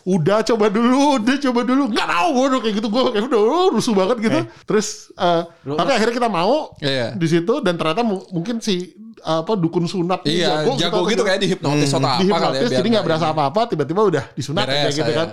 Udah 0.06 0.38
coba 0.44 0.70
dulu, 0.70 1.18
udah 1.18 1.36
coba 1.42 1.60
dulu. 1.66 1.82
Nggak 1.90 2.06
mau 2.06 2.28
gue 2.30 2.60
kayak 2.60 2.74
gitu. 2.76 2.88
Gue 2.88 3.02
kayak 3.10 3.24
udah 3.26 3.40
oh, 3.40 3.68
rusuh 3.74 3.94
banget 3.98 4.16
gitu. 4.22 4.38
Terus 4.62 4.86
eh, 5.12 5.42
tapi 5.66 5.90
akhirnya 5.90 6.14
kita 6.14 6.30
mau 6.30 6.70
Iya. 6.78 7.18
di 7.18 7.26
situ 7.26 7.58
dan 7.60 7.74
ternyata 7.74 8.06
mu- 8.06 8.24
mungkin 8.30 8.62
si 8.62 8.94
apa 9.18 9.58
dukun 9.58 9.82
sunat 9.84 10.22
ini 10.22 10.46
Iya, 10.46 10.62
jago 10.78 11.02
gitu 11.04 11.26
kayak 11.26 11.42
dihipnotis 11.42 11.90
atau 11.90 12.06
apa 12.06 12.22
kali 12.22 12.30
ya. 12.30 12.38
dihipnotis 12.38 12.70
jadi 12.70 12.88
nggak 12.94 13.06
berasa 13.10 13.26
apa-apa 13.34 13.60
tiba-tiba 13.66 14.00
udah 14.06 14.24
disunat 14.32 14.62
kayak 14.64 14.94
gitu 14.94 15.10
kan 15.10 15.28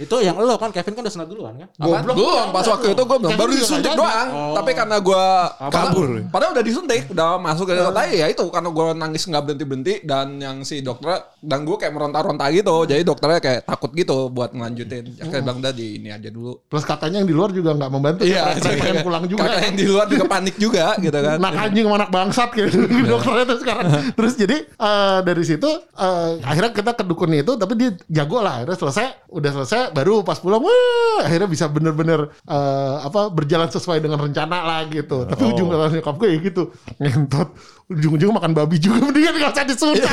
Itu 0.00 0.16
yang 0.18 0.32
lo 0.34 0.56
kan 0.56 0.70
Kevin 0.70 0.92
kan 0.92 1.02
udah 1.02 1.12
sunat 1.12 1.28
duluan 1.28 1.54
kan? 1.54 1.68
Apaan? 1.76 2.04
belum 2.10 2.46
pas 2.50 2.64
waktu 2.66 2.86
itu 2.90 3.02
gue 3.02 3.18
belum 3.18 3.32
baru 3.36 3.50
disuntik 3.52 3.92
doang 3.92 4.28
Oh. 4.30 4.54
tapi 4.54 4.72
karena 4.72 4.96
gue 4.98 5.24
Kabur. 5.68 6.08
padahal 6.28 6.50
udah 6.52 6.64
disuntik 6.64 7.02
udah 7.06 7.36
masuk 7.36 7.64
ke 7.66 7.74
tapi 7.76 8.16
ya 8.16 8.26
itu 8.26 8.44
karena 8.46 8.68
gue 8.68 8.86
nangis 8.94 9.22
nggak 9.22 9.42
berhenti 9.42 9.64
berhenti 9.64 9.94
dan 10.02 10.26
yang 10.36 10.56
si 10.62 10.80
dokter 10.80 11.12
dan 11.38 11.62
gue 11.62 11.76
kayak 11.76 11.90
meronta-ronta 11.90 12.48
gitu 12.48 12.72
jadi 12.82 13.02
dokternya 13.02 13.38
kayak 13.38 13.60
takut 13.64 13.90
gitu 13.92 14.28
buat 14.28 14.50
ngelanjutin 14.50 15.04
ya 15.14 15.24
kayak 15.26 15.42
bilang 15.42 15.58
udah 15.58 15.72
di 15.72 15.86
ini 15.94 16.08
aja 16.10 16.28
dulu 16.28 16.52
Plus 16.62 16.82
kakaknya 16.82 17.20
yang 17.20 17.28
di 17.28 17.34
luar 17.34 17.50
juga 17.50 17.70
nggak 17.72 17.90
membantu. 17.90 18.22
iya 18.22 18.54
Saya 18.56 18.76
pengen 18.76 19.02
pulang 19.02 19.24
juga. 19.26 19.44
kakak 19.44 19.62
yang 19.62 19.76
di 19.76 19.86
luar 19.86 20.06
juga 20.06 20.24
panik 20.26 20.56
juga 20.56 20.86
gitu 20.96 21.18
kan 21.18 21.36
Nak 21.36 21.52
anjing 21.60 21.84
sama 21.84 21.96
anak 21.98 22.10
bangsat 22.10 22.50
gitu 22.52 22.78
dokternya 23.10 23.44
tuh 23.44 23.58
sekarang. 23.58 23.84
Terus 24.14 24.32
jadi 24.34 24.56
eh, 24.64 25.18
dari 25.20 25.42
situ 25.42 25.68
eh, 25.92 26.30
akhirnya 26.40 26.72
kita 26.72 26.90
ke 26.92 27.04
dukun 27.04 27.32
itu 27.32 27.52
tapi 27.54 27.72
dia 27.74 27.90
jago 28.08 28.40
lah. 28.40 28.62
Akhirnya 28.62 28.78
selesai, 28.78 29.06
udah 29.28 29.50
selesai 29.52 29.80
baru 29.90 30.22
pas 30.22 30.38
pulang 30.38 30.62
wah 30.62 31.20
akhirnya 31.26 31.48
bisa 31.50 31.66
bener-bener 31.66 32.30
eh, 32.46 32.96
apa 33.02 33.28
berjalan 33.30 33.68
sesuai 33.68 34.00
dengan 34.00 34.18
rencana 34.22 34.58
lah 34.64 34.80
gitu. 34.88 35.26
Tapi 35.26 35.42
ujung 35.50 35.68
kata 35.68 35.98
nyokap 35.98 36.16
gue 36.16 36.28
ya 36.30 36.38
gitu. 36.40 36.62
Ngentot. 36.98 37.48
Ujung-ujung 37.90 38.30
makan 38.30 38.54
babi 38.54 38.78
juga 38.78 39.02
mendingan 39.10 39.34
gak 39.38 39.52
usah 39.54 39.66
disunat. 39.66 40.10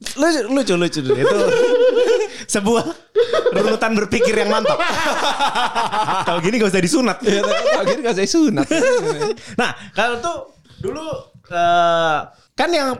lucu 0.00 0.40
lucu 0.48 0.74
lucu 0.80 1.00
itu 1.12 1.38
sebuah 2.48 2.84
runutan 3.52 3.92
berpikir 4.00 4.32
yang 4.32 4.48
mantap 4.48 4.80
kalau 6.24 6.40
gini 6.40 6.56
gak 6.56 6.72
usah 6.72 6.80
disunat 6.80 7.20
Iya, 7.20 7.44
akhirnya 7.76 8.02
gak 8.08 8.16
saya 8.16 8.28
sunat 8.32 8.66
nah 9.60 9.70
kalau 9.92 10.16
tuh 10.24 10.38
dulu 10.80 11.04
eh, 11.52 12.18
kan 12.56 12.68
yang 12.72 12.96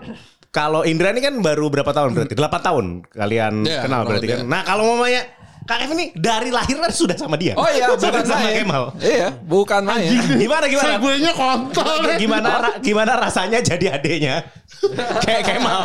kalau 0.50 0.82
Indra 0.82 1.10
ini 1.10 1.20
kan 1.20 1.34
baru 1.38 1.66
berapa 1.66 1.88
tahun 1.88 2.10
berarti? 2.12 2.34
8 2.34 2.42
tahun 2.60 2.84
kalian 3.08 3.54
Iya, 3.62 3.80
kenal 3.86 4.02
berarti 4.02 4.26
kan? 4.26 4.38
Nah 4.44 4.60
kalau 4.62 4.82
mamanya 4.88 5.22
Kak 5.60 5.86
Kevin 5.86 5.94
ini 5.94 6.06
dari 6.12 6.50
lahir 6.50 6.74
kan 6.74 6.90
sudah 6.90 7.14
sama 7.14 7.38
dia? 7.38 7.54
Oh 7.54 7.62
iya 7.64 7.86
sudah 7.94 8.10
bukan 8.10 8.24
sama 8.26 8.42
main. 8.42 8.56
Kemal? 8.58 8.84
Iya 8.98 9.28
bukan 9.40 9.82
main. 9.86 10.10
Gimana 10.34 10.64
gimana? 10.66 10.88
Seguenya 10.90 11.32
kontol. 11.32 11.94
gimana 12.18 12.48
ra- 12.58 12.78
gimana 12.80 13.12
rasanya 13.14 13.58
jadi 13.60 13.86
adeknya? 13.94 14.50
Kayak 15.24 15.42
Kemal. 15.46 15.82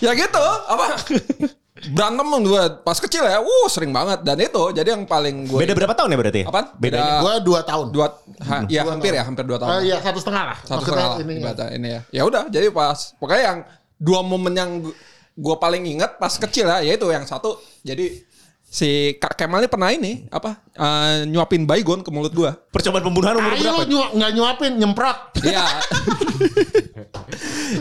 Ya 0.00 0.10
gitu 0.14 0.46
apa 0.64 0.84
berantem 1.84 2.22
gue 2.40 2.62
pas 2.78 2.94
kecil 2.96 3.22
ya 3.22 3.38
uh 3.38 3.66
sering 3.66 3.90
banget 3.90 4.22
dan 4.22 4.36
itu 4.36 4.62
jadi 4.70 4.94
yang 4.94 5.02
paling 5.02 5.44
gue 5.44 5.58
beda 5.58 5.74
berapa 5.74 5.90
tahun 5.92 6.08
ya 6.08 6.18
berarti 6.18 6.42
Apaan? 6.44 6.66
bedanya 6.76 7.02
Beda- 7.02 7.20
Gue 7.20 7.34
dua 7.42 7.60
tahun. 7.62 7.86
dua 7.90 8.06
ha- 8.40 8.66
ya 8.66 8.82
hampir 8.84 9.10
ya 9.10 9.22
hampir 9.22 9.42
dua 9.42 9.58
tahun 9.58 9.70
Eh, 9.76 9.82
Iya 9.84 9.96
satu 9.98 10.18
setengah 10.18 10.44
lah. 10.44 10.58
satu 10.60 10.78
Maksudnya 10.78 11.02
setengah 11.10 11.24
ini. 11.24 11.34
ibaratnya 11.36 11.68
ini 11.72 11.88
ya 11.88 12.00
ya 12.12 12.22
udah 12.22 12.42
jadi 12.46 12.66
pas 12.68 12.98
pokoknya 13.16 13.42
yang 13.42 13.58
dua 13.96 14.20
momen 14.20 14.52
yang 14.52 14.70
gue 15.32 15.56
paling 15.56 15.82
ingat 15.88 16.16
pas 16.16 16.30
kecil 16.32 16.64
ya 16.64 16.78
yaitu 16.82 17.08
yang 17.08 17.24
satu 17.24 17.54
jadi 17.80 18.14
si 18.62 18.88
Kak 19.14 19.34
Kemal 19.34 19.60
ini 19.60 19.68
pernah 19.68 19.90
ini 19.90 20.12
apa 20.28 20.62
eh, 20.72 21.26
nyuapin 21.26 21.62
baygon 21.62 22.00
ke 22.00 22.08
mulut 22.08 22.30
gue 22.30 22.50
percobaan 22.68 23.02
pembunuhan 23.02 23.34
umur 23.34 23.50
Ayo 23.50 23.60
berapa 23.60 23.80
lu 23.80 23.90
nyuap, 23.90 24.10
nggak 24.12 24.30
nyuapin, 24.32 24.72
nyemprot. 24.76 25.18
ya 25.42 25.66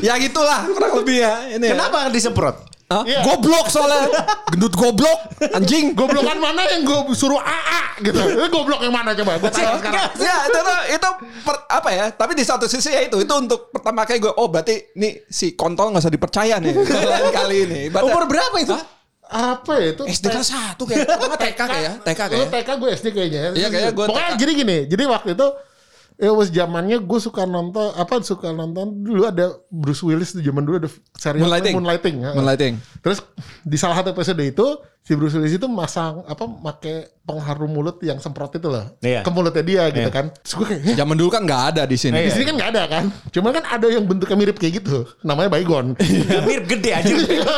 ya 0.02 0.14
gitulah 0.18 0.68
kurang 0.68 0.94
lebih 0.98 1.18
ya 1.20 1.34
ini 1.52 1.66
ya. 1.66 1.74
kenapa 1.76 2.10
disemprot 2.10 2.56
Hah? 2.92 3.04
Iya. 3.04 3.24
goblok 3.24 3.66
soalnya 3.66 4.12
gendut 4.48 4.76
goblok 4.76 5.20
anjing 5.50 5.96
Goblokan 5.96 6.38
mana 6.38 6.68
yang 6.68 6.84
gue 6.84 7.00
suruh 7.12 7.40
AA 7.40 8.04
gitu. 8.04 8.20
Itu 8.20 8.48
goblok 8.50 8.82
yang 8.82 8.92
mana 8.92 9.14
coba? 9.14 9.40
Gue 9.40 9.48
tanya 9.48 9.80
sekarang. 9.80 10.12
ya 10.20 10.36
itu 10.44 10.60
tuh 10.60 10.80
itu 10.92 11.10
per- 11.42 11.64
apa 11.66 11.90
ya 11.90 12.06
tapi 12.10 12.32
di 12.34 12.44
satu 12.44 12.66
sisi 12.66 12.90
ya 12.90 13.02
itu 13.02 13.16
itu 13.18 13.32
untuk 13.32 13.72
pertama 13.72 14.04
kali 14.04 14.20
gue 14.20 14.30
oh 14.30 14.46
berarti 14.46 14.92
nih 14.94 15.24
si 15.26 15.54
kontol 15.54 15.90
nggak 15.90 16.02
usah 16.02 16.12
dipercaya 16.12 16.56
nih 16.58 16.74
lain 17.12 17.32
kali 17.32 17.58
ini 17.62 17.80
Ibaratnya- 17.88 18.08
umur 18.08 18.24
berapa 18.26 18.58
itu 18.58 18.76
Hah? 18.76 18.86
Apa 19.56 19.80
ya 19.80 19.96
itu? 19.96 20.04
SD 20.06 20.28
kelas 20.28 20.44
satu 20.46 20.84
kayak 20.84 21.08
nggak 21.08 21.40
TK 21.40 21.60
kayak 21.62 21.80
ya 21.82 21.94
TK 22.04 22.20
kayak 22.22 22.36
Lu 22.36 22.46
TK 22.50 22.70
gue 22.76 22.90
SD 22.92 23.08
kayaknya. 23.10 23.40
Iya, 23.56 23.68
kayaknya 23.70 23.92
gue 23.94 24.06
Pokoknya 24.06 24.28
TK. 24.30 24.38
jadi 24.38 24.52
gini. 24.54 24.78
Jadi 24.86 25.04
waktu 25.08 25.30
itu 25.32 25.48
ya 26.22 26.32
was 26.32 26.48
zamannya 26.48 27.02
gue 27.02 27.20
suka 27.20 27.44
nonton 27.44 27.90
apa 27.92 28.22
suka 28.22 28.54
nonton 28.54 29.02
dulu 29.02 29.26
ada 29.26 29.58
Bruce 29.68 30.00
Willis 30.00 30.32
tuh 30.32 30.40
zaman 30.40 30.62
dulu 30.62 30.78
ada 30.78 30.90
serial 31.18 31.42
Moonlighting. 31.42 31.74
Moonlighting. 31.74 32.16
ya. 32.22 32.32
Moonlighting. 32.32 32.74
Terus 33.02 33.26
di 33.60 33.74
salah 33.74 33.98
satu 33.98 34.14
episode 34.14 34.38
itu 34.40 34.66
si 35.02 35.18
Bruce 35.18 35.34
Willis 35.34 35.58
itu 35.58 35.66
masang 35.66 36.22
apa 36.24 36.46
pakai 36.46 37.10
pengharum 37.26 37.66
mulut 37.68 37.98
yang 38.00 38.22
semprot 38.22 38.54
itu 38.54 38.70
loh 38.70 38.86
Iya. 39.02 39.26
ke 39.26 39.30
mulutnya 39.34 39.66
dia 39.66 39.84
gitu 39.90 40.06
Iya. 40.06 40.14
kan. 40.14 40.26
Terus 40.30 40.54
gue 40.54 40.66
kayak 40.70 40.82
"Heh, 40.86 40.96
Zaman 40.96 41.16
dulu 41.18 41.30
kan 41.34 41.42
nggak 41.42 41.64
ada 41.74 41.84
di 41.84 41.98
sini. 41.98 42.22
di 42.22 42.30
sini 42.30 42.46
kan 42.46 42.56
nggak 42.56 42.70
ada 42.70 42.84
kan. 42.86 43.04
Cuma 43.34 43.50
kan 43.50 43.64
ada 43.66 43.88
yang 43.90 44.06
bentuknya 44.06 44.38
mirip 44.38 44.62
kayak 44.62 44.74
gitu. 44.78 45.10
Namanya 45.26 45.50
baygon. 45.50 45.98
mirip 46.48 46.70
gede 46.70 46.92
aja 46.94 47.14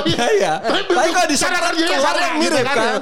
Iya 0.07 0.25
iya. 0.39 0.53
Tapi 0.63 0.87
kalau 1.11 1.27
di 1.27 1.35
sana 1.35 1.59
sama, 1.59 1.75
yang 2.17 2.37
mirip 2.39 2.63
gitu 2.63 2.63
kan. 2.63 3.01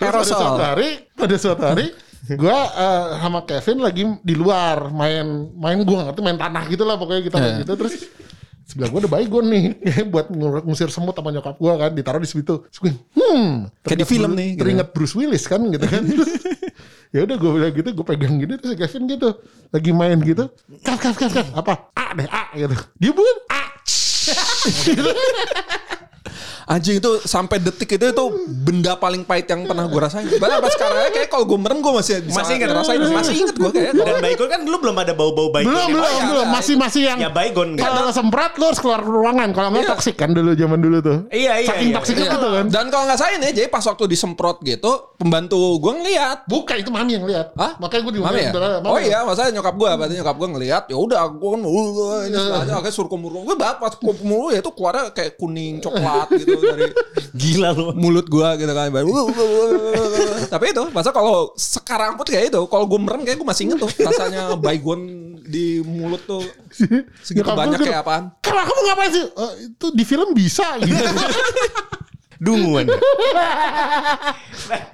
Terus 0.00 0.14
pada 0.16 0.22
suatu 0.22 0.62
hari, 0.62 0.88
pada 1.12 1.34
suatu 1.36 1.62
hari, 1.66 1.86
gue 2.22 2.56
eh, 2.76 3.04
sama 3.18 3.40
Kevin 3.42 3.78
lagi 3.80 4.02
di 4.20 4.34
luar 4.34 4.90
main 4.90 5.24
main 5.52 5.78
gue 5.80 5.96
ngerti 5.96 6.20
main 6.20 6.36
tanah 6.36 6.64
gitu 6.68 6.84
lah 6.84 6.94
pokoknya 6.94 7.22
kita 7.24 7.36
Iya. 7.38 7.56
gitu. 7.62 7.72
Terus 7.74 7.94
sebelah 8.64 8.88
gue 8.88 9.00
ada 9.02 9.10
baygon 9.10 9.46
nih 9.48 9.64
buat 10.12 10.30
ngusir 10.62 10.88
semut 10.88 11.12
sama 11.12 11.30
nyokap 11.30 11.56
gue 11.56 11.72
kan 11.74 11.90
ditaruh 11.90 12.20
di 12.20 12.28
situ. 12.28 12.54
Terus 12.68 12.78
gue, 12.78 12.92
hmm 13.16 13.72
Kayak 13.82 13.98
di 13.98 14.06
film 14.06 14.30
nih, 14.34 14.48
gitu. 14.54 14.60
teringat 14.62 14.88
Bruce 14.92 15.14
Willis 15.16 15.44
kan 15.48 15.60
gitu 15.66 15.86
kan. 15.88 16.02
Terus, 16.10 16.30
ya 17.10 17.20
udah 17.26 17.36
gue 17.36 17.50
bilang 17.50 17.72
gitu 17.74 17.88
gue 17.90 18.06
pegang 18.06 18.34
gitu 18.38 18.54
terus 18.54 18.74
Kevin 18.78 19.02
gitu 19.08 19.28
lagi 19.68 19.90
main 19.90 20.18
gitu. 20.22 20.44
Kaf 20.82 20.98
kaf 20.98 21.16
kaf 21.18 21.32
kaf 21.34 21.46
apa? 21.52 21.90
A 21.98 22.14
deh 22.14 22.28
A 22.28 22.42
gitu. 22.54 22.74
Dia 22.96 23.10
bukan 23.10 23.36
A. 23.50 23.62
Gitu. 24.86 25.10
Anjing 26.70 27.02
itu 27.02 27.10
sampai 27.26 27.58
detik 27.58 27.98
itu 27.98 28.14
itu 28.14 28.24
benda 28.46 28.94
paling 28.94 29.26
pahit 29.26 29.50
yang 29.50 29.66
pernah 29.66 29.90
gue 29.90 29.98
rasain. 29.98 30.22
Bahkan 30.22 30.58
pas 30.62 30.70
sekarang 30.70 31.10
kayak 31.10 31.26
kalau 31.26 31.42
gue 31.42 31.58
merem 31.58 31.82
gue 31.82 31.90
masih 31.90 32.22
bisa 32.22 32.46
Masih 32.46 32.54
ingat? 32.62 32.70
rasain. 32.78 32.98
Masih 33.10 33.34
inget 33.34 33.56
gue 33.58 33.70
kayak. 33.74 33.90
dan 33.98 34.16
baygon 34.22 34.46
kan 34.46 34.60
dulu 34.62 34.76
belum 34.86 34.96
ada 35.02 35.10
bau-bau 35.10 35.50
baygon 35.50 35.74
belum 35.74 35.88
belum 35.98 36.06
iya, 36.06 36.22
belum 36.30 36.46
iya, 36.46 36.54
masih 36.54 36.74
masih 36.78 37.02
yang 37.10 37.18
ya 37.18 37.26
baygon 37.26 37.74
gitu. 37.74 37.82
Kalau 37.82 38.14
semprot 38.14 38.54
lu 38.54 38.64
harus 38.70 38.78
keluar 38.78 39.02
ruangan. 39.02 39.50
Kalau 39.50 39.74
nggak 39.74 39.82
Iya. 39.82 39.90
toksik 39.98 40.14
kan 40.14 40.30
dulu 40.30 40.54
zaman 40.54 40.78
dulu 40.78 40.96
tuh. 41.02 41.18
Iya, 41.34 41.52
iya, 41.58 41.68
Saking 41.74 41.90
iya. 41.90 41.96
toksiknya 41.98 42.22
Iya. 42.22 42.34
gitu 42.38 42.48
kan. 42.54 42.64
Dan 42.70 42.84
kalau 42.86 43.04
nggak 43.10 43.18
salah 43.18 43.38
nih, 43.42 43.50
jadi 43.50 43.66
pas 43.66 43.82
waktu 43.82 44.04
disemprot 44.06 44.56
gitu, 44.62 44.92
pembantu 45.18 45.58
gue 45.82 45.92
ngeliat. 45.98 46.38
Bukan 46.46 46.76
itu 46.78 46.90
mami 46.94 47.18
yang 47.18 47.26
lihat. 47.26 47.50
Hah? 47.58 47.74
Makanya 47.82 48.02
gue 48.06 48.14
di 48.14 48.22
Mami 48.22 48.40
ya? 48.46 48.52
Oh 48.86 48.98
iya, 49.02 49.26
masalahnya 49.26 49.58
nyokap 49.58 49.74
gue, 49.74 49.90
berarti 49.90 50.14
nyokap 50.22 50.36
gue 50.38 50.48
ngeliat, 50.54 50.82
ya 50.86 50.96
udah, 50.96 51.20
gue 51.34 51.48
kan, 51.50 51.60
ini 52.30 52.36
setelahnya 52.38 52.74
akhirnya 52.78 52.94
suruh 52.94 53.10
kumur 53.10 53.42
gue, 53.42 53.56
banget 53.58 53.76
pas 53.82 53.94
kumur 53.98 54.54
ya 54.54 54.62
itu 54.62 54.70
keluarnya 54.70 55.10
kayak 55.10 55.34
kuning 55.34 55.82
coklat 55.82 56.28
gitu 56.38 56.59
dari 56.62 56.88
gila 57.32 57.68
lu 57.72 57.96
mulut 57.96 58.26
gue 58.28 58.48
gitu 58.60 58.72
kan. 58.72 58.88
Baru, 58.92 59.10
uh, 59.10 59.26
uh, 59.26 59.30
uh, 59.32 59.68
uh. 59.72 60.38
Tapi 60.46 60.76
itu, 60.76 60.84
masa 60.92 61.10
kalau 61.10 61.52
sekarang 61.56 62.14
pun 62.20 62.26
kayak 62.28 62.52
itu, 62.52 62.60
kalau 62.68 62.84
gue 62.86 63.00
merem 63.00 63.24
kayak 63.24 63.40
gue 63.40 63.48
masih 63.48 63.62
inget 63.70 63.78
tuh 63.80 63.90
rasanya 64.04 64.54
baygon 64.60 65.00
di 65.50 65.82
mulut 65.82 66.22
tuh 66.28 66.44
segitu 67.26 67.48
gua 67.48 67.58
banyak 67.58 67.78
kayak 67.82 68.06
apaan. 68.06 68.30
Kalau 68.38 68.62
kamu 68.62 68.80
ngapain 68.86 69.10
sih? 69.10 69.24
"Eh, 69.26 69.52
itu 69.66 69.86
di 69.90 70.04
film 70.06 70.30
bisa 70.30 70.78
gitu. 70.78 70.94
dunguan 72.40 72.88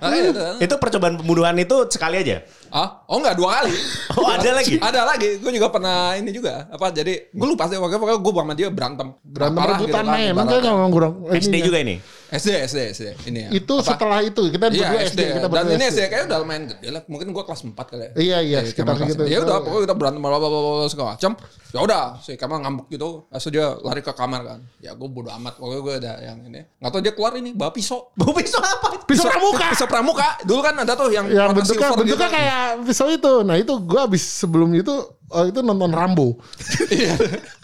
Makanya 0.02 0.18
itu, 0.34 0.42
itu 0.66 0.74
percobaan 0.82 1.14
pembunuhan 1.16 1.54
itu 1.56 1.86
sekali 1.88 2.18
aja 2.20 2.42
Ah, 2.66 3.06
oh 3.06 3.22
enggak 3.22 3.38
dua 3.38 3.62
kali. 3.62 3.72
oh 4.20 4.26
ada 4.26 4.50
lagi 4.58 4.74
Ada 4.76 5.06
lagi, 5.06 5.38
gue 5.38 5.52
juga 5.54 5.70
pernah 5.70 6.12
ini 6.18 6.34
juga. 6.34 6.66
Apa 6.66 6.90
jadi 6.90 7.30
gue 7.30 7.46
lupa 7.46 7.70
sih 7.70 7.78
pokoknya 7.78 8.00
pokoknya 8.02 8.20
gue 8.20 8.32
sama 8.34 8.52
dia 8.58 8.68
berantem. 8.68 9.08
Berantem 9.22 9.60
Parah 9.62 9.76
rebutan 9.78 9.86
gitu 9.86 9.94
kan, 9.96 10.18
ibaratnya. 10.18 10.34
Makanya 10.74 10.90
kurang. 10.92 11.12
SD 11.30 11.54
juga 11.62 11.78
ini 11.80 11.96
SD 12.26 12.48
SD 12.66 12.78
SD 12.90 13.04
ini 13.30 13.38
ya. 13.46 13.50
Itu 13.54 13.78
Apa? 13.78 13.94
setelah 13.94 14.18
itu 14.18 14.42
kita 14.50 14.66
Iya 14.66 14.90
berdua 14.90 15.00
SD, 15.06 15.10
SD. 15.14 15.20
Kita 15.30 15.38
dan 15.38 15.50
berdua 15.50 15.72
ini 15.72 15.84
SD. 15.86 15.92
SD 15.94 16.00
kayak 16.10 16.22
udah 16.26 16.38
lumayan 16.42 16.64
gede 16.66 16.88
lah. 16.90 17.02
Mungkin 17.06 17.26
gue 17.30 17.44
kelas 17.46 17.60
4 17.62 17.72
kali 17.78 18.02
ya. 18.02 18.10
Iya 18.18 18.38
iya 18.42 18.58
Jadi 18.64 18.70
sekitar 18.74 18.94
kelas- 18.98 19.30
Ya 19.30 19.38
udah 19.40 19.56
pokoknya 19.62 19.82
kita 19.86 19.94
berantem 19.94 20.20
bla 20.20 20.38
bla 20.38 20.48
bla 20.50 20.86
segala 20.90 21.08
macam. 21.14 21.32
Ya 21.70 21.80
udah 21.82 22.02
si 22.18 22.30
Kemal 22.34 22.58
ngambek 22.64 22.86
gitu. 22.90 23.08
Lalu 23.28 23.48
dia 23.52 23.66
lari 23.78 24.00
ke 24.02 24.12
kamar 24.12 24.40
kan. 24.42 24.58
Ya 24.82 24.90
gue 24.92 25.08
bodo 25.08 25.30
amat. 25.30 25.54
Pokoknya 25.54 25.80
gue 25.82 25.94
ada 26.02 26.12
yang 26.18 26.38
ini. 26.42 26.60
Nggak 26.82 26.90
tahu 26.90 27.00
dia 27.04 27.12
keluar 27.14 27.32
ini 27.38 27.50
bawa 27.54 27.70
pisau. 27.70 28.10
bau 28.18 28.34
pisau 28.34 28.58
apa 28.58 29.06
Pisau 29.06 29.30
pramuka. 29.30 29.66
Pisau 29.76 29.86
pramuka. 29.86 30.28
Dulu 30.42 30.60
kan 30.66 30.74
ada 30.76 30.92
tuh 30.98 31.14
yang 31.14 31.30
Yang 31.30 31.62
bentuknya 31.62 31.86
silver 31.86 31.98
bentuknya 32.02 32.26
gitu. 32.26 32.36
kayak 32.36 32.62
pisau 32.82 33.06
itu. 33.06 33.32
Nah 33.46 33.54
itu 33.54 33.74
gue 33.78 34.00
abis 34.02 34.22
sebelum 34.42 34.74
itu 34.74 34.94
oh, 35.30 35.44
itu 35.46 35.62
nonton 35.62 35.94
Rambo. 35.94 36.34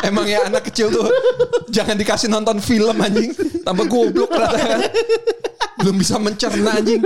Emang 0.00 0.24
ya 0.24 0.44
anak 0.44 0.66
kecil 0.66 0.88
tuh 0.88 1.06
jangan 1.68 1.94
dikasih 1.94 2.26
nonton 2.26 2.58
film 2.58 2.96
anjing. 2.96 3.30
Tambah 3.62 3.84
goblok 3.84 4.30
kan. 4.30 4.48
Belum 5.78 5.94
bisa 5.94 6.18
mencerna 6.18 6.74
anjing. 6.74 6.98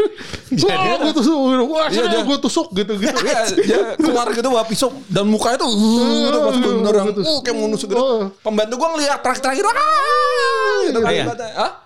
Wah 0.64 0.96
gue 0.98 1.12
tusuk. 1.12 1.36
Wah 1.68 1.88
Iya, 1.88 2.08
dia- 2.08 2.24
gue 2.24 2.38
tusuk 2.40 2.72
gitu 2.72 2.92
gitu. 2.96 3.12
Iya, 3.20 3.40
dia 3.58 3.78
keluar 3.96 4.28
gitu 4.30 4.48
bawa 4.48 4.64
pisau 4.64 4.88
dan 5.06 5.28
mukanya 5.28 5.60
tuh 5.60 5.68
uh, 5.68 6.28
udah 6.28 6.40
pas 6.42 6.56
bener 6.56 6.94
yang 6.94 7.08
uh, 7.12 7.40
kayak 7.40 7.54
mau 7.54 7.68
nusuk 7.68 7.88
gitu. 7.88 8.00
Oh. 8.00 8.32
Pembantu 8.40 8.74
gua 8.76 8.88
ngeliat 8.96 9.20
terakhir-terakhir 9.20 9.64
ah 9.68 9.76
gitu 10.82 10.98
Iya. 11.04 11.24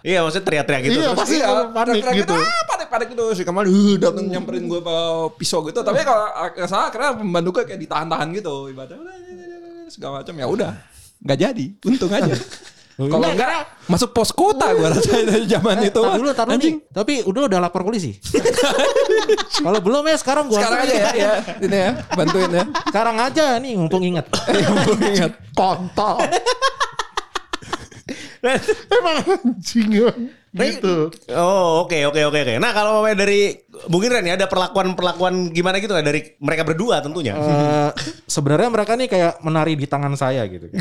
iya 0.00 0.18
maksudnya 0.22 0.44
teriak-teriak 0.46 0.82
gitu 0.84 0.96
Iya, 0.96 1.10
pasti 1.12 1.36
Iya, 1.36 1.48
panik 1.68 1.74
teriak-teriak 1.74 2.14
gitu. 2.22 2.34
Ah, 2.38 2.62
panik-panik 2.66 3.06
gitu 3.12 3.24
si 3.34 3.42
Kamal 3.42 3.64
uh, 3.66 3.94
datang 3.98 4.26
nyamperin 4.26 4.64
gue 4.64 4.80
bawa 4.80 5.30
pisau 5.34 5.66
gitu. 5.66 5.82
Tapi 5.82 6.00
kalau 6.02 6.26
nggak 6.54 6.68
salah 6.70 6.88
karena 6.90 7.08
pembantu 7.14 7.48
gue 7.52 7.62
kayak 7.66 7.80
ditahan-tahan 7.82 8.28
gitu 8.32 8.70
ibaratnya 8.70 8.96
udah, 8.96 9.14
segala 9.90 10.22
macam 10.22 10.34
ya 10.34 10.46
udah 10.46 10.72
nggak 11.22 11.38
jadi 11.38 11.66
untung 11.86 12.12
aja 12.12 12.34
Kalau 12.96 13.28
enggak 13.28 13.68
masuk 13.92 14.16
pos 14.16 14.32
kota 14.32 14.72
gua 14.72 14.88
rasa 14.88 15.20
dari 15.20 15.44
zaman 15.44 15.84
itu. 15.84 16.00
Tar 16.00 16.16
dulu, 16.16 16.32
tar 16.32 16.48
dulu 16.48 16.56
nih. 16.56 16.80
Tapi 16.88 17.28
udah 17.28 17.42
udah 17.44 17.58
lapor 17.60 17.84
polisi. 17.84 18.16
Kalau 19.68 19.84
belum 19.84 20.00
ya 20.08 20.16
sekarang 20.16 20.48
gua 20.48 20.64
Sekarang 20.64 20.80
aja 20.88 20.96
ya, 20.96 21.10
ya. 21.12 21.32
Ini 21.60 21.76
ya, 21.76 21.90
bantuin 22.16 22.48
ya. 22.56 22.64
Sekarang 22.88 23.16
aja 23.20 23.60
nih 23.60 23.76
mumpung 23.76 24.00
inget. 24.00 24.24
Mumpung 24.72 25.00
ingat. 25.12 25.32
kontol. 25.52 26.24
Emang 28.88 29.16
anjing. 29.28 29.92
Gitu. 30.56 31.12
Oh 31.36 31.84
oke 31.84 31.98
oke 32.08 32.20
oke 32.24 32.38
oke. 32.40 32.54
Nah 32.56 32.72
kalau 32.72 33.04
dari 33.12 33.52
Bung 33.86 34.00
Indra 34.00 34.24
nih 34.24 34.40
ada 34.40 34.48
perlakuan 34.48 34.96
perlakuan 34.96 35.52
gimana 35.52 35.76
gitu 35.76 35.92
nggak 35.92 36.06
dari 36.06 36.20
mereka 36.40 36.64
berdua 36.64 37.04
tentunya. 37.04 37.36
Eh, 37.36 37.90
sebenarnya 38.24 38.72
mereka 38.72 38.96
nih 38.96 39.08
kayak 39.08 39.32
menari 39.44 39.76
di 39.76 39.84
tangan 39.84 40.16
saya 40.16 40.48
gitu. 40.48 40.72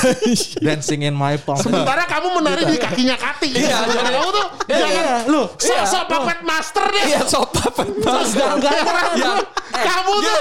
Dancing 0.64 1.04
in 1.04 1.12
my 1.12 1.36
palm. 1.36 1.60
Sementara 1.60 2.08
kamu 2.08 2.40
menari 2.40 2.62
di 2.64 2.78
kakinya 2.80 3.16
Kati. 3.20 3.48
Iya, 3.52 3.84
Jangan 3.84 4.12
kamu 4.16 4.28
tuh 4.32 4.46
jangan 4.64 4.88
Iya, 4.88 5.16
lu. 5.28 5.42
sok-sok 5.60 6.04
puppet 6.08 6.40
master 6.42 6.84
deh. 6.88 7.04
Iya, 7.04 7.20
enggak, 7.20 8.74
enggak. 9.12 9.36
Ya. 9.68 9.82
Kamu 9.84 10.14
tuh 10.24 10.40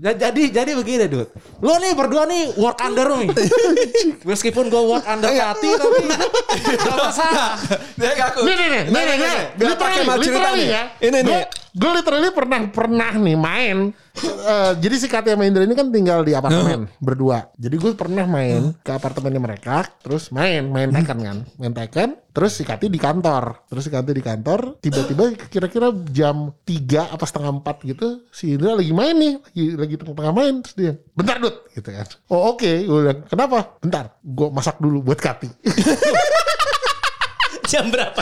Jadi 0.00 0.48
jadi 0.48 0.72
begini, 0.72 1.04
Dut. 1.12 1.28
Lo 1.60 1.76
nih 1.76 1.92
berdua 1.92 2.24
nih 2.24 2.56
work 2.56 2.80
under 2.80 3.04
nih. 3.20 3.28
Meskipun 4.28 4.72
gue 4.72 4.82
work 4.88 5.04
under 5.04 5.28
Kati 5.28 5.68
tapi 5.76 5.98
gak 6.88 6.96
masalah. 6.96 7.60
Dia 8.00 8.12
ngaku. 8.16 8.40
Nih 8.48 8.54
nih 8.56 8.68
nih, 8.72 8.82
nih 8.88 9.02
nih 9.04 9.36
cerita 9.60 10.16
literally 10.16 10.56
nih. 10.56 10.68
ya. 10.72 10.82
Ini 11.04 11.18
nih. 11.20 11.42
Gue 11.70 11.90
literally 11.94 12.30
pernah 12.34 12.58
pernah 12.66 13.12
nih 13.14 13.38
main. 13.38 13.94
Eh, 14.20 14.72
jadi 14.82 14.94
si 14.98 15.06
Kati 15.06 15.30
sama 15.30 15.46
Indra 15.46 15.62
ini 15.62 15.78
kan 15.78 15.88
tinggal 15.94 16.26
di 16.26 16.34
apartemen 16.34 16.90
berdua. 16.98 17.46
Jadi 17.54 17.76
gue 17.78 17.90
pernah 17.94 18.26
main 18.26 18.74
ke 18.82 18.90
apartemennya 18.90 19.38
mereka, 19.38 19.86
terus 20.02 20.34
main 20.34 20.66
main 20.66 20.90
Tekken 20.90 21.18
kan, 21.22 21.38
main 21.56 21.72
Tekken. 21.72 22.18
Terus 22.30 22.58
si 22.58 22.62
Kati 22.62 22.86
di 22.86 22.98
kantor, 22.98 23.66
terus 23.70 23.86
si 23.86 23.90
Kati 23.90 24.10
di 24.10 24.22
kantor. 24.22 24.82
Tiba-tiba 24.82 25.34
kira-kira 25.50 25.94
jam 26.10 26.54
3 26.62 27.14
apa 27.14 27.24
setengah 27.26 27.62
4 27.62 27.90
gitu, 27.90 28.06
si 28.30 28.54
Indra 28.54 28.74
lagi 28.74 28.90
main 28.94 29.14
nih, 29.14 29.34
lagi 29.38 29.64
lagi 29.78 29.94
tengah-tengah 29.98 30.34
main. 30.34 30.54
Terus 30.62 30.74
dia, 30.74 30.92
bentar 31.14 31.38
dud, 31.38 31.54
gitu 31.74 31.90
kan. 31.90 32.06
Oh 32.30 32.54
oke, 32.54 32.70
gue 32.86 32.98
bilang 33.06 33.20
kenapa? 33.30 33.78
Bentar, 33.78 34.04
gue 34.22 34.48
masak 34.50 34.82
dulu 34.82 35.06
buat 35.06 35.18
Kati. 35.22 35.48
Jam 37.70 37.84
berapa? 37.88 38.18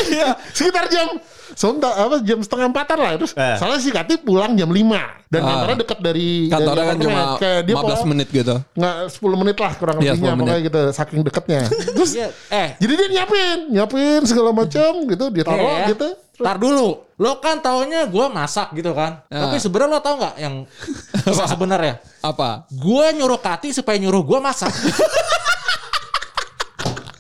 sekitar 0.51 0.85
jam 0.87 1.09
sontak 1.51 1.91
apa 1.91 2.21
jam 2.21 2.39
setengah 2.39 2.69
empatan 2.69 2.97
lah 2.97 3.13
terus 3.17 3.33
Eh. 3.33 3.57
soalnya 3.57 3.81
si 3.81 3.89
Kati 3.89 4.15
pulang 4.19 4.53
jam 4.53 4.69
5 4.69 5.01
dan 5.27 5.41
Ah. 5.41 5.49
kantornya 5.49 5.77
dekat 5.81 5.99
dari 5.99 6.29
Kantornya 6.47 6.77
dari 6.77 6.87
kan 6.87 6.97
cuma 7.01 7.21
kayak 7.37 7.61
dia 7.63 7.75
15 7.75 7.81
pulang 7.81 8.05
menit 8.07 8.29
gitu. 8.31 8.55
nggak 8.75 8.95
10 9.11 9.37
menit 9.37 9.57
lah 9.57 9.73
kurang 9.75 9.97
Iya, 9.97 10.13
lebihnya 10.13 10.21
10 10.21 10.29
menit. 10.31 10.45
pokoknya 10.45 10.61
gitu 10.63 10.81
saking 10.93 11.21
deketnya 11.23 11.61
terus 11.97 12.11
Iya, 12.13 12.29
eh 12.49 12.69
jadi 12.77 12.93
dia 12.95 13.09
nyiapin 13.11 13.59
nyiapin 13.71 14.21
segala 14.23 14.51
macam 14.53 14.91
gitu 15.05 15.25
dia 15.29 15.43
taruh 15.43 15.65
Eh, 15.65 15.77
ya. 15.79 15.87
gitu 15.91 16.09
Ntar 16.39 16.55
dulu, 16.55 17.03
lo 17.19 17.43
kan 17.43 17.59
taunya 17.59 18.07
gue 18.07 18.27
masak 18.31 18.71
gitu 18.71 18.95
kan. 18.95 19.27
Ah. 19.27 19.43
Tapi 19.43 19.59
sebenarnya 19.59 19.91
lo 19.91 19.99
tau 19.99 20.15
nggak 20.15 20.35
yang 20.39 20.55
sebenarnya? 21.51 21.99
Apa? 22.23 22.63
Gue 22.71 23.11
nyuruh 23.11 23.43
Kati 23.43 23.75
supaya 23.75 23.99
nyuruh 23.99 24.23
gue 24.23 24.39
masak. 24.39 24.71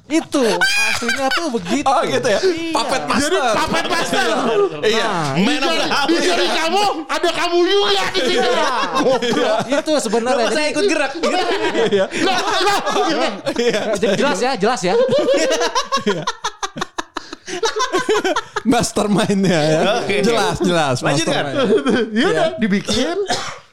Itu 0.08 0.40
aslinya 0.64 1.28
tuh 1.36 1.46
begitu. 1.52 1.84
Oh 1.84 2.00
gitu 2.00 2.28
ya. 2.32 2.40
Iya. 2.40 2.72
Puppet 2.72 3.02
master. 3.04 3.28
jadi 3.28 3.38
puppet 3.60 3.86
master 3.92 4.24
Iya. 4.80 5.04
Nah, 5.04 5.36
di 5.36 5.42
Man 5.44 5.60
of 5.60 5.72
the 5.76 5.84
house. 5.84 6.08
di 6.08 6.16
jari 6.24 6.46
kamu 6.48 6.82
ada 7.06 7.30
kamu 7.36 7.58
juga 7.68 8.04
di 8.16 8.20
sini 8.24 8.48
Iya. 8.48 9.52
itu 9.78 9.92
sebenarnya. 10.00 10.48
Saya 10.48 10.66
ikut 10.72 10.84
gerak? 10.88 11.12
Nah, 11.20 11.44
nah, 12.24 13.30
gitu. 13.52 14.06
jelas 14.16 14.38
ya, 14.40 14.52
jelas 14.56 14.80
ya. 14.80 14.94
Mastermind-nya 18.64 19.60
ya. 19.60 19.80
Oke. 20.02 20.16
Jelas, 20.20 20.56
jelas. 20.60 20.96
Lanjutkan. 21.00 21.44
Iya 22.12 22.26
udah 22.32 22.48
dibikin 22.60 23.16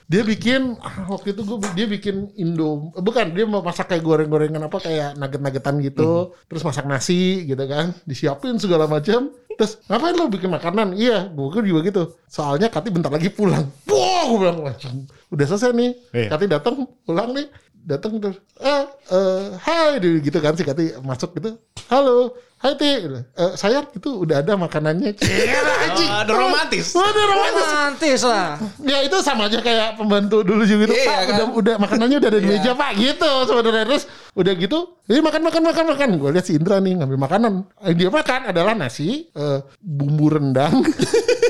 dia 0.05 0.21
bikin 0.21 0.77
ah, 0.85 1.09
waktu 1.09 1.33
itu 1.33 1.41
gue 1.41 1.57
dia 1.73 1.89
bikin 1.89 2.29
Indo 2.37 2.93
bukan 2.93 3.33
dia 3.33 3.45
mau 3.49 3.65
masak 3.65 3.89
kayak 3.89 4.05
goreng-gorengan 4.05 4.69
apa 4.69 4.77
kayak 4.77 5.17
nugget-nuggetan 5.17 5.81
gitu. 5.81 6.37
Terus 6.45 6.61
masak 6.61 6.85
nasi 6.85 7.49
gitu 7.49 7.63
kan 7.65 7.89
disiapin 8.05 8.61
segala 8.61 8.85
macam 8.85 9.33
terus 9.55 9.79
ngapain 9.89 10.13
lo 10.13 10.29
bikin 10.29 10.51
makanan? 10.53 10.93
Iya 10.93 11.33
gue 11.33 11.61
juga 11.65 11.81
gitu. 11.89 12.03
Soalnya 12.29 12.69
Kati 12.69 12.93
bentar 12.93 13.09
lagi 13.09 13.33
pulang. 13.33 13.65
Wah 13.89 14.23
gue 14.29 14.37
bilang 14.37 14.57
"Anjing, 14.69 15.09
udah 15.33 15.45
selesai 15.49 15.73
nih. 15.73 15.91
Iya. 16.13 16.29
Kati 16.29 16.45
datang 16.45 16.85
pulang 17.01 17.33
nih 17.33 17.49
datang 17.85 18.17
terus 18.17 18.37
eh 18.57 18.83
eh, 19.13 19.43
hai 19.61 20.01
gitu 20.01 20.37
kan 20.41 20.57
si 20.57 20.65
Kati 20.65 20.97
masuk 21.05 21.37
gitu 21.37 21.61
halo 21.93 22.33
hai 22.59 22.73
Ti 22.73 22.91
Eh, 23.37 23.53
sayang 23.53 23.85
itu 23.93 24.09
udah 24.25 24.41
ada 24.41 24.57
makanannya 24.57 25.13
anjing. 25.13 26.09
Oh, 26.09 26.21
ada 26.25 26.33
romantis. 26.33 26.85
Wah, 26.97 27.05
ada 27.13 27.21
romantis 27.29 27.67
Romantis 27.69 28.21
lah. 28.25 28.47
Ya 28.81 28.97
itu 29.05 29.17
sama 29.21 29.45
aja 29.45 29.59
kayak 29.61 29.99
pembantu 29.99 30.41
dulu 30.41 30.65
juga 30.65 30.89
gitu. 30.89 30.93
Iya, 30.97 31.05
Pak, 31.05 31.19
kan? 31.21 31.29
udah 31.29 31.45
udah 31.53 31.75
makanannya 31.77 32.17
udah 32.17 32.29
ada 32.33 32.39
di 32.41 32.47
meja 32.49 32.71
Pak 32.73 32.91
gitu 32.97 33.31
sebenarnya 33.45 33.85
terus 33.85 34.03
udah 34.33 34.53
gitu. 34.57 34.79
Ini 35.05 35.19
makan 35.21 35.41
makan 35.45 35.61
makan 35.61 35.85
makan. 35.93 36.09
Gue 36.17 36.29
lihat 36.33 36.45
si 36.47 36.57
Indra 36.57 36.81
nih 36.81 36.97
ngambil 36.97 37.19
makanan. 37.21 37.53
Yang 37.85 37.95
dia 38.01 38.09
makan 38.09 38.39
adalah 38.49 38.73
nasi, 38.73 39.29
eh, 39.29 39.59
bumbu 39.77 40.25
rendang. 40.33 40.73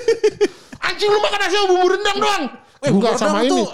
Anjing 0.90 1.10
lu 1.10 1.20
makan 1.24 1.40
nasi 1.40 1.56
sama 1.56 1.68
bumbu 1.72 1.88
rendang 1.96 2.18
doang. 2.20 2.44
Eh, 2.86 2.94
Enggak 2.94 3.14
sama 3.18 3.42
ini. 3.42 3.50
tuh 3.50 3.66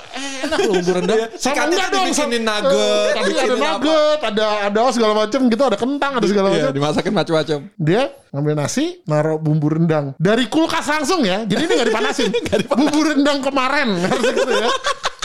enak 0.41 0.57
loh 0.57 0.71
bumbu 0.73 0.91
rendang. 0.95 1.19
Sama 1.43 1.63
enggak 1.67 1.87
dong. 1.89 2.05
sama- 2.11 2.31
nugget, 2.31 2.71
eh, 2.71 3.11
Tapi 3.13 3.31
ada 3.35 3.55
nugget, 3.57 4.19
ada 4.23 4.45
ada 4.65 4.79
segala 4.89 5.13
macam 5.13 5.39
gitu, 5.45 5.63
ada 5.63 5.75
kentang, 5.75 6.11
ada 6.15 6.25
segala 6.25 6.47
Iya, 6.47 6.55
macam. 6.57 6.71
dimasakin 6.73 7.13
macam-macam. 7.13 7.59
Dia 7.75 8.01
ngambil 8.31 8.53
nasi, 8.55 8.85
naruh 9.03 9.37
bumbu 9.37 9.67
rendang 9.67 10.15
dari 10.15 10.47
kulkas 10.47 10.85
langsung 10.85 11.21
ya. 11.21 11.43
Jadi 11.43 11.61
ini 11.61 11.73
nggak 11.73 11.89
dipanasin. 11.89 12.29
bumbu 12.71 12.99
rendang 13.03 13.39
kemarin 13.39 13.87
harus 14.07 14.23
gitu 14.25 14.47
ya. 14.49 14.69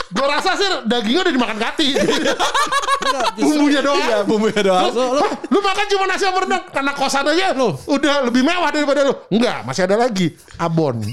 Gue 0.07 0.23
rasa 0.23 0.55
sih 0.55 0.63
dagingnya 0.85 1.19
udah 1.21 1.33
dimakan 1.33 1.57
kati. 1.57 1.87
Justru- 1.91 3.59
Bumbunya 3.59 3.81
doang. 3.81 3.99
Iya, 4.01 4.17
bumbunya 4.23 4.61
doang. 4.61 4.87
Lo, 4.89 5.05
lo, 5.13 5.23
Lu 5.47 5.59
makan 5.59 5.85
cuma 5.85 6.03
nasi 6.05 6.23
sama 6.23 6.39
rendang 6.43 6.63
karena 6.65 6.91
kosan 6.93 7.25
aja 7.25 7.51
lu 7.51 7.75
udah 7.85 8.23
lebih 8.23 8.39
mewah 8.39 8.69
daripada 8.69 9.03
lu. 9.03 9.13
Enggak, 9.29 9.63
masih 9.63 9.83
ada 9.83 9.95
lagi 9.97 10.31
abon. 10.57 11.03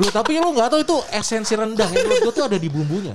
Lo, 0.00 0.08
tapi 0.08 0.40
lo 0.40 0.48
nggak 0.56 0.68
tahu 0.72 0.80
itu 0.80 0.96
esensi 1.12 1.52
rendang 1.52 1.92
yang 1.92 2.08
menurut 2.08 2.32
gue 2.32 2.34
tuh 2.40 2.44
ada 2.48 2.56
di 2.56 2.68
bumbunya. 2.72 3.12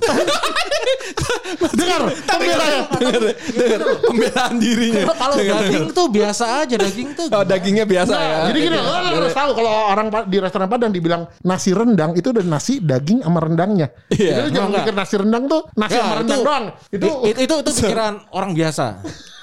Dengar, 1.75 2.01
pembelanya. 2.29 2.81
Dengar. 2.97 3.81
Pembelaan 4.05 4.53
dirinya. 4.61 5.03
Kalau 5.13 5.35
daging 5.37 5.87
tuh 5.91 6.05
biasa 6.09 6.45
aja 6.65 6.75
daging 6.77 7.09
tuh. 7.17 7.27
Oh, 7.33 7.45
dagingnya 7.45 7.85
biasa 7.89 8.13
ya. 8.13 8.21
Nah, 8.21 8.45
jadi 8.53 8.59
gini, 8.69 8.77
lo 8.77 8.91
harus 8.93 9.33
tahu 9.33 9.49
kalau 9.57 9.71
orang 9.91 10.07
di 10.29 10.37
restoran 10.37 10.67
Padang 10.69 10.91
dibilang 10.91 11.23
nasi 11.45 11.71
rendang 11.71 12.13
itu 12.17 12.29
udah 12.33 12.43
nasi 12.45 12.83
daging 12.83 13.23
sama 13.23 13.39
rendangnya. 13.41 13.87
Iya, 14.11 14.43
Jadi 14.43 14.45
lu 14.45 14.49
jangan 14.53 14.69
pikir 14.81 14.93
nasi 14.93 15.15
rendang 15.17 15.43
tuh 15.47 15.61
nasi 15.77 15.93
Ya, 15.95 16.01
sama 16.03 16.15
rendang 16.21 16.41
doang. 16.43 16.65
Itu, 16.91 17.07
itu 17.25 17.53
itu 17.63 17.71
pikiran 17.81 18.13
orang 18.35 18.51
biasa. 18.53 18.85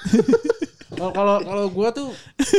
Kalau 1.11 1.35
kalau 1.43 1.65
gua 1.73 1.89
tuh 1.91 2.13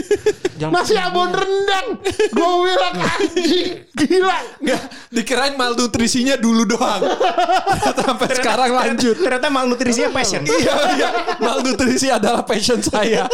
jangan 0.61 0.85
nasi 0.85 0.95
abon 0.99 1.31
rendang. 1.33 1.87
Gue 2.35 2.51
bilang 2.69 2.95
anjing, 2.99 3.69
gila. 3.95 4.39
Enggak, 4.61 4.83
dikirain 5.15 5.55
malnutrisinya 5.57 6.35
dulu 6.37 6.69
doang. 6.69 7.03
Sampai 8.05 8.29
sekarang 8.37 8.71
lanjut. 8.75 9.17
Ternyata 9.17 9.49
malnutrisinya 9.49 10.11
passion. 10.19 10.43
Iya, 10.45 10.75
iya. 10.99 11.09
Malnutrisi 11.41 12.09
adalah 12.11 12.43
passion 12.45 12.83
saya. 12.83 13.25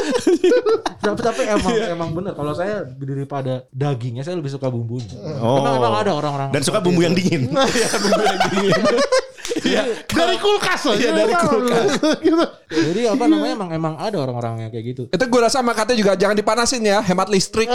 tapi, 1.01 1.21
tapi 1.21 1.43
emang 1.49 1.75
emang 1.91 2.11
bener 2.15 2.33
kalau 2.37 2.53
saya 2.53 2.85
daripada 2.85 3.65
dagingnya 3.73 4.23
saya 4.23 4.37
lebih 4.39 4.53
suka 4.53 4.69
bumbunya. 4.69 5.17
Oh. 5.41 5.61
Emang, 5.65 5.81
emang 5.81 5.95
ada 5.97 6.13
orang-orang 6.15 6.49
Dan 6.53 6.63
suka 6.63 6.79
bumbu 6.79 7.01
yang 7.03 7.17
dingin. 7.17 7.51
Iya, 7.51 7.89
bumbu 7.99 8.23
yang 8.23 8.39
dingin. 8.53 8.83
Iya. 9.71 9.83
Dari 10.07 10.37
kulkas 10.43 10.83
aja. 10.91 10.99
Iya, 10.99 11.11
dari 11.15 11.35
kulkas. 11.35 11.87
gitu. 12.27 12.45
Jadi 12.71 13.01
apa 13.07 13.25
namanya 13.27 13.53
emang 13.55 13.71
emang 13.75 13.95
ada 13.99 14.17
orang-orang 14.19 14.67
yang 14.67 14.71
kayak 14.71 14.85
gitu. 14.95 15.03
Itu 15.11 15.25
gue 15.27 15.41
rasa 15.41 15.63
makanya 15.63 15.95
juga 15.95 16.13
jangan 16.19 16.37
dipanasin 16.39 16.83
ya, 16.83 16.99
hemat 17.03 17.29
listrik. 17.31 17.71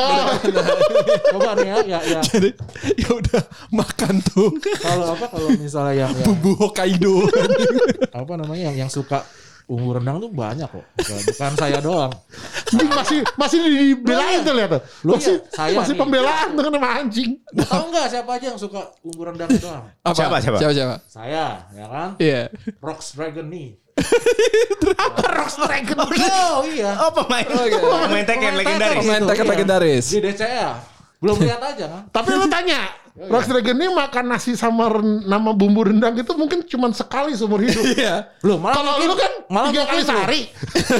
Coba 1.31 1.55
nih 1.59 1.67
ya 1.67 1.77
ya, 1.83 1.99
ya. 2.03 2.21
Jadi 2.23 2.49
ya 2.99 3.09
udah 3.11 3.41
makan 3.71 4.19
tuh 4.23 4.55
kalau 4.79 5.15
apa 5.15 5.25
kalau 5.31 5.49
misalnya 5.55 6.07
yang, 6.07 6.11
yang 6.15 6.25
bumbu 6.27 6.51
Hokkaido. 6.59 7.27
apa 8.11 8.33
namanya 8.39 8.71
yang 8.71 8.87
yang 8.87 8.91
suka 8.91 9.23
bumbu 9.65 9.97
rendang 9.97 10.17
tuh 10.21 10.29
banyak 10.29 10.69
kok. 10.69 10.85
Bukan, 10.95 11.19
bukan 11.25 11.51
saya 11.57 11.79
doang. 11.81 12.11
Ini 12.73 12.85
masih 12.89 13.19
masih 13.37 13.57
dibelain 13.65 14.39
tuh 14.45 14.53
lihat 14.53 14.69
tuh. 14.77 14.81
Masih 15.05 15.35
iya, 15.41 15.53
saya 15.53 15.75
masih 15.77 15.93
nih. 15.93 16.01
pembelaan 16.01 16.47
tuh 16.53 16.63
sama 16.69 16.89
anjing. 17.01 17.31
Tahu 17.53 17.83
nggak 17.89 18.07
siapa 18.13 18.31
aja 18.37 18.45
yang 18.53 18.59
suka 18.61 18.81
bumbu 19.01 19.21
rendang 19.25 19.49
doang? 19.57 19.83
Apa? 20.05 20.13
Siapa, 20.13 20.35
siapa? 20.41 20.57
Siapa 20.61 20.73
siapa? 20.73 20.95
Saya, 21.09 21.45
ya 21.73 21.85
kan? 21.89 22.09
Iya. 22.21 22.41
Rox 22.81 23.17
Dragon 23.17 23.47
nih. 23.49 23.69
Apa 24.95 25.23
Rox 25.33 25.51
Dragon? 25.57 25.97
Oh 26.05 26.63
iya. 26.67 26.91
Oh 27.01 27.11
pemain. 27.13 27.45
Pemain 27.47 28.25
Tekken 28.25 28.53
Pemain 28.53 28.55
legendaris. 28.61 28.93
Tekken. 28.93 29.01
Pemain 29.01 29.21
Itu, 29.21 29.29
Tekken 29.29 29.45
iya. 29.45 29.51
legendaris. 29.53 30.05
Di 30.13 30.19
DCA. 30.21 30.94
Belum 31.25 31.37
lihat 31.41 31.61
aja 31.73 31.85
kan? 31.89 32.01
Tapi 32.13 32.29
lu 32.37 32.45
tanya, 32.45 32.81
Rex 33.33 33.47
Dragon 33.49 33.75
ini 33.79 33.87
makan 33.89 34.25
nasi 34.29 34.53
sama 34.53 34.91
nama 35.25 35.55
bumbu 35.55 35.87
rendang 35.87 36.13
itu 36.13 36.29
mungkin 36.37 36.61
cuma 36.69 36.91
sekali 36.93 37.33
seumur 37.33 37.65
hidup. 37.65 37.81
Iya. 37.97 38.29
Loh, 38.45 38.61
malah 38.61 38.77
Kalau 38.77 38.91
mungkin, 38.93 39.07
lu 39.09 39.15
kan 39.17 39.31
malah 39.49 39.69
tiga 39.73 39.83
kali 39.87 40.01
sehari. 40.03 40.41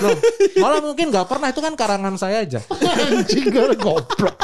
Malah 0.63 0.79
mungkin 0.79 1.05
nggak 1.11 1.27
pernah 1.27 1.47
itu 1.51 1.59
kan 1.59 1.73
karangan 1.75 2.15
saya 2.15 2.41
aja. 2.41 2.63
Anjing 2.71 3.51
gak 3.51 3.75
goblok. 3.77 4.35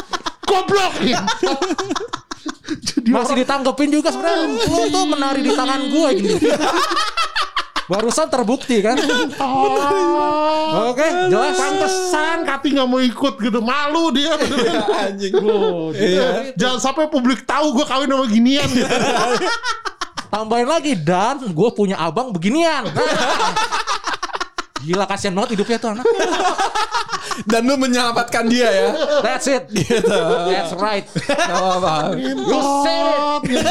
Goblok. 0.44 0.94
Jadi 2.72 3.08
Masih 3.08 3.36
ditanggepin 3.40 3.90
juga 3.90 4.12
sebenarnya. 4.12 4.48
Lu 4.68 4.92
tuh 4.92 5.06
menari 5.08 5.42
di 5.42 5.52
tangan 5.56 5.82
gue 5.88 6.10
gitu. 6.20 6.36
Barusan 7.92 8.32
terbukti 8.32 8.80
kan. 8.80 8.96
Oh, 9.36 10.88
Oke, 10.96 11.04
jelas. 11.28 11.60
pantesan 11.60 12.48
Kati 12.48 12.72
nggak 12.72 12.88
mau 12.88 13.04
ikut 13.04 13.36
gitu. 13.36 13.60
Malu 13.60 14.16
dia. 14.16 14.40
Anjing. 15.04 15.36
Iya. 16.00 16.56
Jangan 16.56 16.80
sampai 16.80 17.12
publik 17.12 17.44
tahu 17.44 17.76
gue 17.76 17.84
kawin 17.84 18.08
sama 18.08 18.26
ginian 18.32 18.70
gitu. 18.72 18.88
Tambahin 20.32 20.72
lagi 20.72 20.96
dan 20.96 21.44
gue 21.44 21.70
punya 21.76 22.00
abang 22.00 22.32
beginian. 22.32 22.88
Gila 24.82 25.06
kasihan 25.06 25.34
banget 25.38 25.58
hidupnya 25.58 25.78
tuh 25.78 25.90
anak. 25.94 26.06
Dan 27.52 27.64
lu 27.70 27.78
menyelamatkan 27.78 28.50
dia 28.50 28.70
ya. 28.70 28.90
That's 29.24 29.48
it. 29.48 29.70
Gitu. 29.72 30.10
That's 30.50 30.74
right. 30.78 31.06
Gak 31.08 31.38
apa-apa. 31.48 32.18
You 32.18 32.62
said 32.84 33.44
it. 33.46 33.66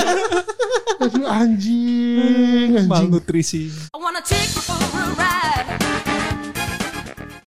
Aduh 1.00 1.26
anjing, 1.26 2.76
anjing. 2.76 2.88
Malnutrisi. 2.88 3.72
I 3.92 3.98
wanna 3.98 4.22
take 4.22 4.52
you 4.54 4.62
for 4.62 4.76
a 4.78 5.04
ride. 5.16 5.89